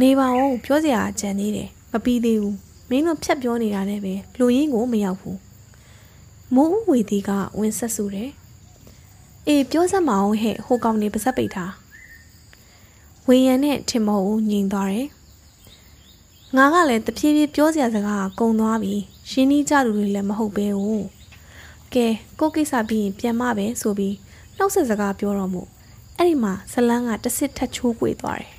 [0.00, 2.56] နေပါဦးပြောစရာကြံနေတယ်မပြီးသေးဘူး
[2.90, 5.38] မင်းတို့ဖြတ်ပြောနေတာနဲ့ပဲလူရင်းကိုမရောက်ဘူး
[6.54, 8.30] မိုးဦးဝေဒီကဝင်ဆက်ဆူတယ်
[9.46, 11.72] အေးပြောစမ်းမအောင်ဟဲ့ဟိုကောင်နေပါဇက်ပိတ်ထား
[13.28, 15.08] ဝေယံနဲ့ထင်မောဦးညင်သွားတယ်
[16.56, 18.94] ငါကလည်းတဖြည်းဖြည်းပြောစရာစကားကုံသွားပြီ
[19.30, 20.80] ရှင်းနီးကြလူတွေလည်းမဟုတ်ပဲ哦
[21.94, 22.06] ကဲ
[22.38, 24.14] ကိုကိစ္စပြီးရင်ပြန်မပဲဆိုပြီး
[24.56, 25.68] နှုတ်ဆက်စကားပြောတော့မို့
[26.16, 28.52] အဲ့ဒီမှာဇလန်းကတဆစ်ထက်ချိုးကွေသွားတယ်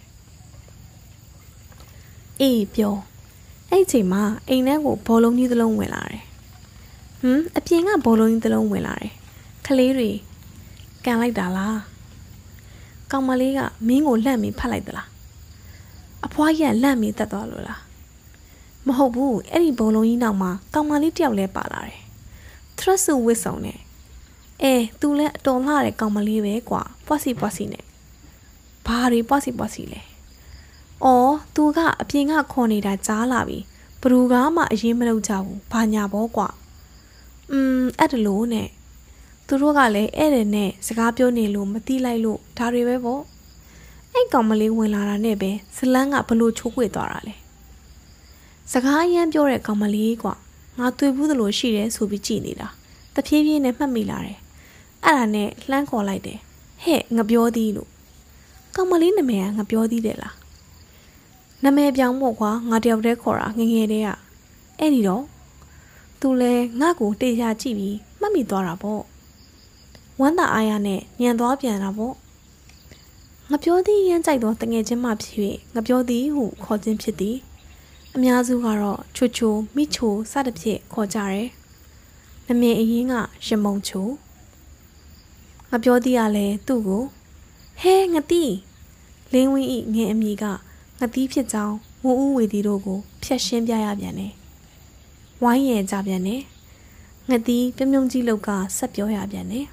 [2.41, 2.95] အေးပြော
[3.69, 6.30] အဲ့ချိန်မှာအိမ်ထဲကိုဘောလုံးကြီးတစ်လုံးဝင်လာတယ်
[7.21, 9.11] ဟမ်အပြင်ကဘောလုံးကြီးတစ်လုံးဝင်လာတယ်
[9.65, 10.11] ကလေးတွေ
[11.05, 11.79] ကန်လိုက်တာလား
[13.11, 15.07] ကောင်မလေးကမင်းကိုလှန့်ပြီးဖတ်လိုက်သလား
[16.25, 17.81] အဖွားကြီးကလှန့်ပြီးတက်သွားလို့လား
[18.87, 21.99] မဟုတ်ဘူးအဲ့ဒီဘုံလုံးကြီးနောက်မှာကောင်မလေးတယောက်လဲပါလာတယ်
[22.77, 23.79] ထရက်ဆူဝစ်ဆောင်နဲ့
[24.63, 27.85] အဲသူလဲအတော်လှတဲ့ကောင်မလေးပဲကွာပွားစီပွားစီနဲ့
[28.85, 30.01] ဘာတွေပွားစီပွားစီလဲ
[31.03, 33.59] အော်သူကအပြင်ကခေါ်နေတာကြားလာပြီ
[34.01, 36.47] ဘလူကားမှအရင်မလုပ်ကြဘူးဘာညာဘောကွာ
[37.51, 38.67] อืมအဲ့တလို့နဲ့
[39.47, 43.21] သူတို့ကလည်းအဲ့တဲ့နဲ့စကားပြောနေလို့မတိလိုက်လို့ဒါတွေပဲပေါ့
[44.13, 47.35] အဲ့ကောင်မလေးဝင်လာတာနဲ့ပဲဇလန်းကဘလို့ချိုးခွေသွားတာလဲ
[48.71, 50.33] စကားရမ်းပြောတဲ့ကောင်မလေးကွာ
[50.77, 52.67] ငါတွေ့ဘူးသလိုရှိတယ်ဆိုပြီးကြည်နေတာ
[53.15, 54.37] တဖြည်းဖြည်းနဲ့မှတ်မိလာတယ်
[55.03, 56.39] အဲ့ဒါနဲ့လှမ်းခေါ်လိုက်တယ်
[56.83, 57.89] ဟဲ့ငပြောသည်လို့
[58.75, 60.35] ကောင်မလေးနာမည်ကငပြောသည်တယ်လား
[61.63, 64.09] နာမည်ပြောင်းမို့ကွာငါတယောက်တည်းခေါ်တာငငယ်တည်းက
[64.79, 65.23] အဲ့ဒီတော့
[66.21, 69.01] သူလဲငါ့ကိုတေချာကြည့်ပြီးမှတ်မိသွားတာပေါ့
[70.19, 72.15] ဝမ်းသာအားရနဲ့ညံသွားပြန်တာပေါ့
[73.51, 75.35] ငပြောသည်ရမ်းကြိုက်သောတငယ်ချင်းမှဖြစ်၍
[75.75, 77.37] ငပြောသည်ဟုခေါ်ခြင်းဖြစ်သည်
[78.15, 81.47] အများစုကတော့ချိုချိုမိချိုစသဖြင့်ခေါ်ကြတယ်။
[82.47, 83.13] နမင်အရင်က
[83.47, 84.07] ရမုံချို
[85.71, 87.03] ငပြောသည်ကလည်းသူ့ကို
[87.81, 88.43] ဟဲငတိ
[89.33, 90.43] လင်းဝင်းဤငယ်အမိက
[90.99, 94.33] ငတိဖြစ်ကြောင်းဝူဦးဝေဒီတို့ကိုဖျက်ရှင်းပြရပြန်တယ်။
[95.43, 96.41] ဝိုင်းရကြပြန်တယ်။
[97.29, 99.65] ငတိပြုံးပြုံးကြီးလောက်ကဆက်ပြောရပြန်တယ်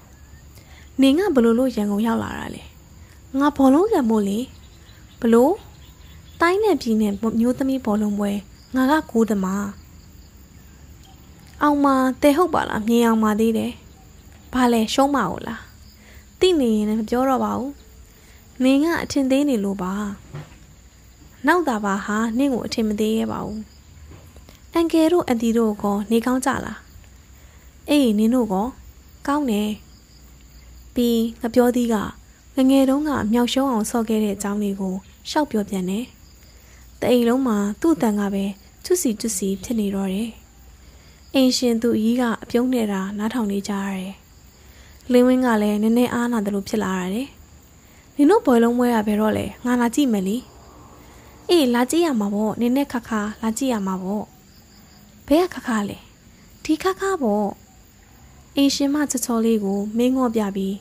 [1.00, 2.62] ။နေငါဘလို့လို့ရန်ကုန်ရောက်လာတာလေ။
[3.40, 4.38] ငါဘောလုံးကံမို့လေ
[5.20, 5.54] ဘလို့
[6.40, 8.32] တိုင်းနဲ့ပြည်နဲ့မျိုးသမီးဘောလုံးပွဲ
[8.74, 9.66] ငါကကိုးသမား
[11.62, 11.86] အောင်မ
[12.22, 13.72] တဲဟုတ်ပါလားမြင်အောင်ပါသေးတယ်
[14.52, 15.62] ဘာလဲရှုံးပါဦးလား
[16.40, 17.72] တိနေရင်လည်းမပြောတော့ပါဘူး
[18.62, 19.92] နင်ကအထင်သေးနေလို့ပါ
[21.46, 23.73] နောက်တာပါဟာနင့်ကိုအထင်မသေးရဲ့ပါဘူး
[24.74, 26.78] အန်ကယ်တို့အန်တီတို့ကောနေကောင်းကြလား
[27.88, 28.66] အေးနင်တို့ကော
[29.26, 29.70] ကောင်းတယ်
[30.94, 31.94] ပြီးငပြောသီးက
[32.56, 34.94] ငငယ်တုန်းကမြောက်ရှုံးအောင်ဆော့ခဲ့တဲ့အကြောင်းလေးကို
[35.30, 36.04] ရှောက်ပြောပြန်တယ်
[37.00, 38.44] တအိမ်လုံးမှာသူ့အတန်ကပဲ
[38.84, 40.30] ချွစီချွစီဖြစ်နေတော့တယ်။
[41.34, 44.12] အိမ်ရှင်သူ့ကြီးကအပြုံးနေတာနားထောင်နေကြရတယ်။
[45.12, 47.28] လင်းဝင်းကလည်းနည်းနည်းအားနာတယ်လို့ဖြစ်လာရတယ်။
[48.16, 50.36] နင်တို့ဘွယ်လုံးမွဲရဘယ်တော့လဲငါလာကြည့်မယ်လी။
[51.50, 54.24] အေးလာကြည့်ရမှာပေါ့နင်းနဲ့ခါခါလာကြည့်ရမှာပေါ့။
[55.28, 55.98] ဘယ်ကခါခါလဲ။
[56.64, 57.48] ဒီခါခါပေါ့။
[58.56, 60.76] အိမ်ရှင်မချောချောလေးကိုမင်းငော့ပြပြီး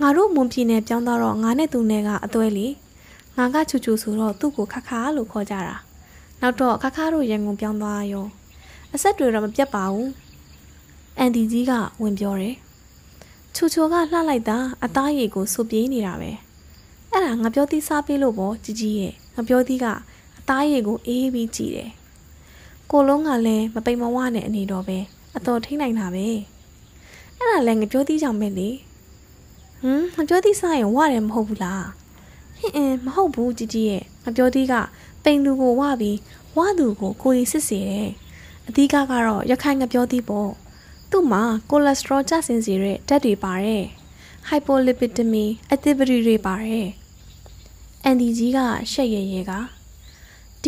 [0.00, 2.72] ငါတို့မွန်ပြည်နယ်ပြောင်းတော့ငါနဲ့သူနဲ့ကအသွဲလေး။
[3.38, 5.76] ငါကချူချူဆိုတော့သူ့ကိုခခလို့ခေါ်ကြတာ
[6.40, 8.26] နောက်တော့ခခတို့ရန်ကုန်ပြောင်းသွားရော
[8.94, 10.10] အဆက်တွေတော့မပြတ်ပါဘူး
[11.18, 11.72] အန်တီကြီးက
[12.02, 12.54] ဝင်ပြောတယ်
[13.54, 16.30] ချူချူကလှလိုက်တာအသားရည်ကိုစုပြေးနေတာပဲ
[17.10, 19.86] အဲ့ဒါငါပြောသီးစားပေးလို့ပေါ့ជីជីရဲ့ငါပြောသီးက
[20.38, 21.90] အသားရည်ကိုအေးပြီးကြည့်တယ်
[22.90, 24.98] ကိုလုံးကလည်းမပိန်မဝနဲ့အနေတော့ပဲ
[25.36, 26.26] အတော်ထိနိုင်တာပဲ
[27.38, 28.68] အဲ့ဒါလည်းငါပြောသီးကြောင့်ပဲလေ
[29.82, 31.86] ဟမ်ငါပြောသီးစားရင်ဝရတယ်မဟုတ်ဘူးလား
[32.58, 34.74] ဟင်အင်းမဟုတ်ဘူးជីជីရဲ့မပြောသေးက
[35.24, 36.18] ပိန်သူကိုဝပြီး
[36.56, 38.08] ဝသူကိုကိုရီစစ်စေတယ်
[38.68, 40.50] အဓိကကတော့ရခိုင်ငပြောသေးပေါ့
[41.10, 43.84] သူ့မှာကိုလက်စထရောကျဆင်းစေတဲ့ဓာတ်တွေပါတယ်
[44.46, 46.88] ဟိုက်ပိုလစ်ပီဒမီအသစ်ပရီတွေပါတယ်
[48.04, 48.58] အန်ဒီကြီးက
[48.92, 49.52] ရှက်ရဲရဲက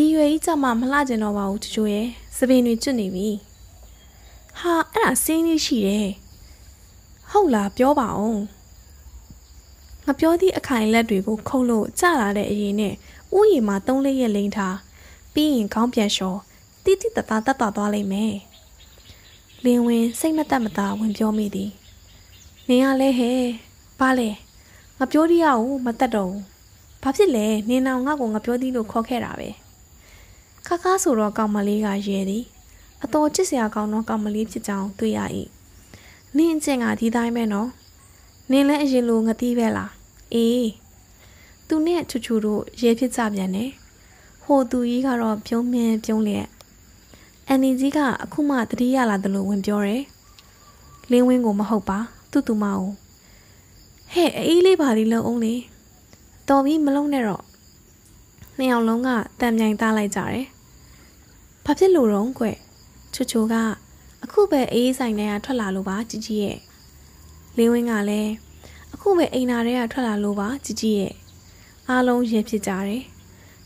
[0.00, 3.28] ဒီရွယ်ကြီးကြမှာမလှကျင်တော့ပါဘူးချိုချိုရဲ့စပင်တွေကျွတ်နေပြီ
[4.58, 6.08] ဟာအဲ့ဒါစင်းလေးရှိတယ်
[7.30, 8.40] ဟုတ်လားပြောပါအောင်
[10.04, 12.94] ငပြောသည့်အခိုင်လက်တွေကိုခုံလို့ကျလာတဲ့အရင်နဲ့
[13.36, 14.76] ဥယျာဉ်မှာသုံးလေးရက်လိမ့်ထား
[15.34, 16.38] ပြီးရင်ခေါင်းပြန်လျှော်
[16.84, 18.34] တိတိတသားတက်တာသွားလိမ့်မယ်
[19.64, 21.70] လင်းဝင်စိတ်မသက်မသာဝင်ပြောမိသည်
[22.68, 23.40] နင်ကလည်းဟဲ့
[24.00, 24.30] ဘာလဲ
[24.98, 26.42] ငါပြောသေးရအောင်မတက်တော့ဘူး
[27.02, 29.50] ဘာဖြစ်လဲနင်အောင်ငါ့ကိုငါပြောသေးလို့ခေါ်ခဲ့တာပဲ
[30.70, 32.44] ခါခါဆိုတော့ကောင်မလေးကရဲသည်
[33.04, 35.20] အတော်ချစ်စရာကောင်းသောကောင်မလေးဖြစ်ကြောင်းတွေ့ရ၏
[36.36, 37.68] နင်အကျင့်ကဒီတိုင်းပဲနော်
[38.50, 39.92] နင်လည်းအရင်လိုငတိပဲလား
[40.34, 40.68] အေး
[41.68, 43.70] သူနဲ့ချူချူတို့ရဲဖြစ်ကြပြန်တယ်
[44.44, 46.48] ဟိုသူကြီးကတော့ပြုံးမြင်ပြုံးလျက်
[47.46, 50.02] အန်နီကြီးကအခုမှတတိယလာတယ်လို့ဝင်ပြောတယ်
[51.10, 51.98] လင်းဝင်းကိုမဟုတ်ပါ
[52.30, 52.88] သူ့သူမအောင်
[54.12, 55.54] ဟဲ့အေးလေးပါလိလုံးအောင်လေ
[56.48, 57.42] တော်ပြီမလုံးနဲ့တော့
[58.56, 59.08] နှစ်ယောက်လုံးက
[59.40, 60.46] တံမြိုင်သားလိုက်ကြတယ်
[61.67, 62.45] ဘာဖြစ်လို့တော့ကွ
[63.13, 63.55] ချူချူက
[64.23, 66.57] အခုပဲအေးဆိုင်ထဲကထွက်လာလို့ပါជីជីရဲ့
[67.57, 68.33] လင်းဝင်းကလည်း
[68.93, 71.13] အခုပဲအိမ်နာတွေကထွက်လာလို့ပါជីជីရဲ့
[71.89, 73.03] အားလုံးရင်ဖြစ်ကြတယ်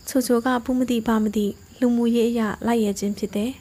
[0.08, 1.46] ချိုချိုကဘူးမသိဘာမသိ
[1.80, 3.52] လူမှုရေးအရာလိုက်ရခြင်းဖြစ်တယ်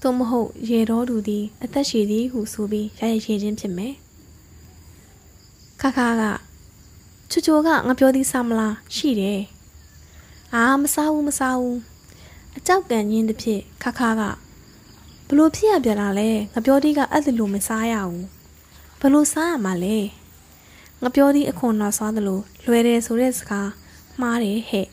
[0.00, 3.94] သို့မဟုတ်ရေတော်သူသည်အသက်ရှည်သည်ဟုဆိုပြီးရရရခြင်းဖြစ်မယ်
[5.80, 6.22] ခါခါက
[7.30, 9.40] ချိုချိုကငါပြောသည်စားမလားရှိတယ်
[10.54, 11.78] အာမစားဘူးမစားဘူး
[12.59, 14.21] အကြောက်ကန်ရင်းတစ်ဖြစ်ခါခါက
[15.27, 18.25] ဘလို့ဖြစ်ရပြန်လာလဲငါပြောသည်ကအဲ့လိုမစားရဘူး
[19.01, 19.97] ဘလို့စားရမှာလဲ
[21.01, 23.69] ငါပြောသည်အခွန်နောက်သွားသလိုလွယ်တယ်ဆိုတဲ့စကား
[24.21, 24.87] မှားတယ်ဟဲ့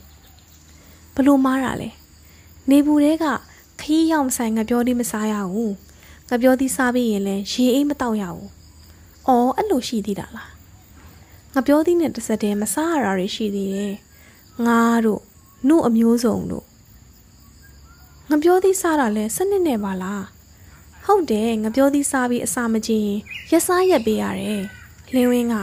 [1.14, 3.24] ဘလို့မှားတာလဲနနေဘူးတဲက
[3.80, 5.74] ခီးရောက်ဆိုင်ငပြောသည်မစားရဘူး
[6.30, 8.50] ငပြောသည်စားပြီးရင်လည်းရေအိမ်မတောက်ရဘူး
[9.26, 10.50] အော်အဲ့လိုရှိသေးတာလား
[11.54, 13.94] ငပြောသည်နဲ့တစ်စက်တည်းမစားရတာတွေရှိသေးတယ်
[14.66, 15.22] ငါတို့
[15.68, 16.64] နှုတ်အမျိုးစုံတို့
[18.30, 20.24] ငပြောသည်စားတာလဲစနစ်နဲ့ပါလား
[21.04, 23.20] ဟုတ်တယ်ငပြောသည်စားပြီးအစာမကြည့်ရင်
[23.50, 24.62] ရက်စားရက်ပေးရတယ်
[25.14, 25.54] လင်းဝင်းက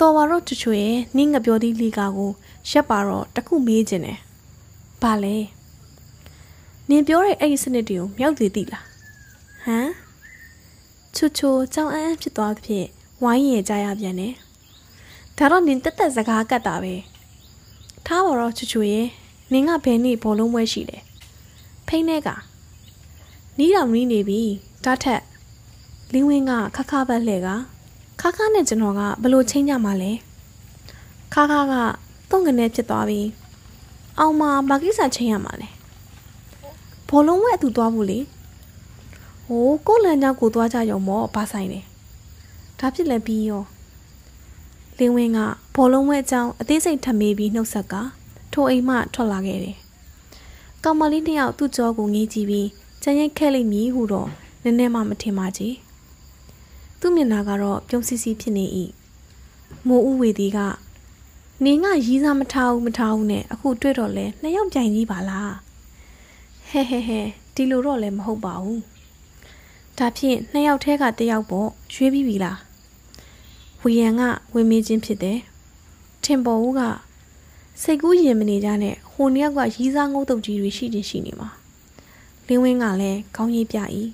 [0.00, 2.30] တော်ပါတော့ချွချွရဲ့နင်းငပြောသည်လီကာကို
[2.70, 4.18] ရက်ပါတော့တခုမေးခြင်းတယ်
[5.02, 5.36] ဘာလဲ
[6.88, 8.84] နင်ပြောတဲ့အဲ့ဒီစနစ်တွေကိုမြောက်သေးသလား
[9.64, 9.90] ဟမ်
[11.14, 12.88] ချူချူကြောင်အန်းဖြစ်သွားသဖြင့်
[13.22, 14.34] ဝိုင်းရကြရပြန်တယ်
[15.36, 16.94] ဒါတော့နင်တက်တက်စကားကတ်တာပဲ
[18.06, 19.06] ထားပါတော့ချူချူရဲ့
[19.52, 20.98] နင်ကဘယ်နေ့ဘောလုံးပွဲရှိလဲ
[21.94, 22.28] ဖိနေက
[23.58, 24.40] နီးတော်နီးနေပြီ
[24.84, 25.22] တားထက်
[26.12, 27.48] လင်းဝင်းကခခဘက်လှဲ့က
[28.20, 30.12] ခခနဲ့ကျွန်တော်ကဘလို့ချင်းကြမှာလဲ
[31.34, 31.74] ခခက
[32.30, 33.20] တုံးကနေဖြစ်သွားပြီ
[34.18, 35.68] အောင်မဘာကိစ္စချင်းရမှာလဲ
[37.08, 38.18] ဘောလုံးဝဲအတူသွားဖို့လေ
[39.46, 41.80] ဟိုးကိုလန်ကြောင့်ကိုသွားကြရုံမောဘာဆိုင်လဲ
[42.78, 43.62] ဒါဖြစ်လဲပြီးရော
[44.98, 45.38] လင်းဝင်းက
[45.74, 47.94] ဘောလုံးဝဲအကြောင်းအသေးစိတ်ထပ်မေးပြီးနှုတ်ဆက်က
[48.52, 49.76] ထိုအိမ်မှထွက်လာခဲ့တယ်
[50.84, 52.68] ကောင်မလေးနှစ်ယောက်သူ့ကြောကိုငေးကြည့်ပြီး
[53.02, 54.28] ကြံရိုက်ခဲ့လိမ့်မည်ဟုတော့
[54.62, 55.74] နည်းနည်းမှမထင်ပါကြည်
[57.00, 58.66] သူ့မျက်နှာကတော့ပြုံးစီစီဖြစ်နေ၏
[59.86, 60.58] မိုးဦးဝေသည်က
[61.64, 65.52] နေငါရီးစားမထားဘူးမထားဘူးနဲ့အခုတွေ့တော့လဲနှစ်ယောက်ကြိုင်ကြီးပါလား
[66.68, 67.20] ဟဲဟဲဟဲ
[67.54, 68.80] ဒီလိုတော့လည်းမဟုတ်ပါဘူး
[69.98, 72.58] ဒါဖြင့်နှစ်ယောက်ထဲကတစ်ယောက်ပေါ့ရွေးပြီးပြီလား
[73.82, 74.22] ဝီယန်က
[74.54, 75.38] ဝင်မေးခြင်းဖြစ်တယ်
[76.24, 76.80] ထင်ပေါ်ဦးက
[77.82, 81.48] စိတ်ကူးရင်မနေကြနဲ့ ဟိုနှစ်ယောက်ကရီးစားငုတ်တုတ်ကြီးတွေရှိတင်ရှိနေမှာ
[82.46, 83.78] လင်းဝင်းကလည်းခေါင်းကြီးပြ၏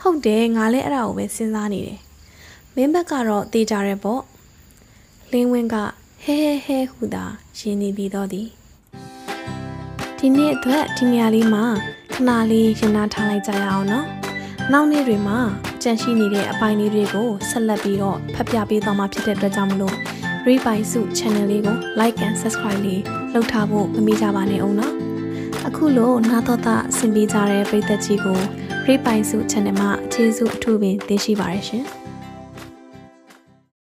[0.00, 2.00] ဟုတ်တယ်ငါလည်းအဲ့ဒါကိုပဲစဉ်းစားနေတယ်
[2.74, 4.22] မင်းဘက်ကတော့တေးကြရဲပေါ့
[5.32, 5.76] လင်းဝင်းက
[6.22, 7.24] ဟဲဟဲဟဲဟူသာ
[7.58, 8.48] ရင်းနေပြီးတော့သည်
[10.18, 11.64] ဒီနေ့အတွက်ဒီနေရာလေးမှာ
[12.12, 14.06] ခဏလေးရင်နာထားလိုက်ကြရအောင်နော်
[14.72, 15.38] နောက်နေ့တွေမှာ
[15.82, 19.96] ကြန့်ရှိနေတဲ့အပိုင်းလေးတွေကိုဆက်လက်ပြီးတော့ဖတ်ပြပေးသွားမှာဖြစ်တဲ့အတွက်ကြောင့်မလို့
[20.46, 23.02] Read by Su Channel လေးကို Like and Subscribe လေး
[23.34, 24.94] လုပ်ထားဖို့မမေ့ကြပါနဲ့အောင်နော်
[25.66, 28.38] အခုလိုနာတော်တာအဆင်ပြေကြတဲ့ပရိသတ်ကြီးကို
[28.86, 31.84] Read by Su Channel မှာအခြေစုအထူးပင်သိရှိပါရရှင်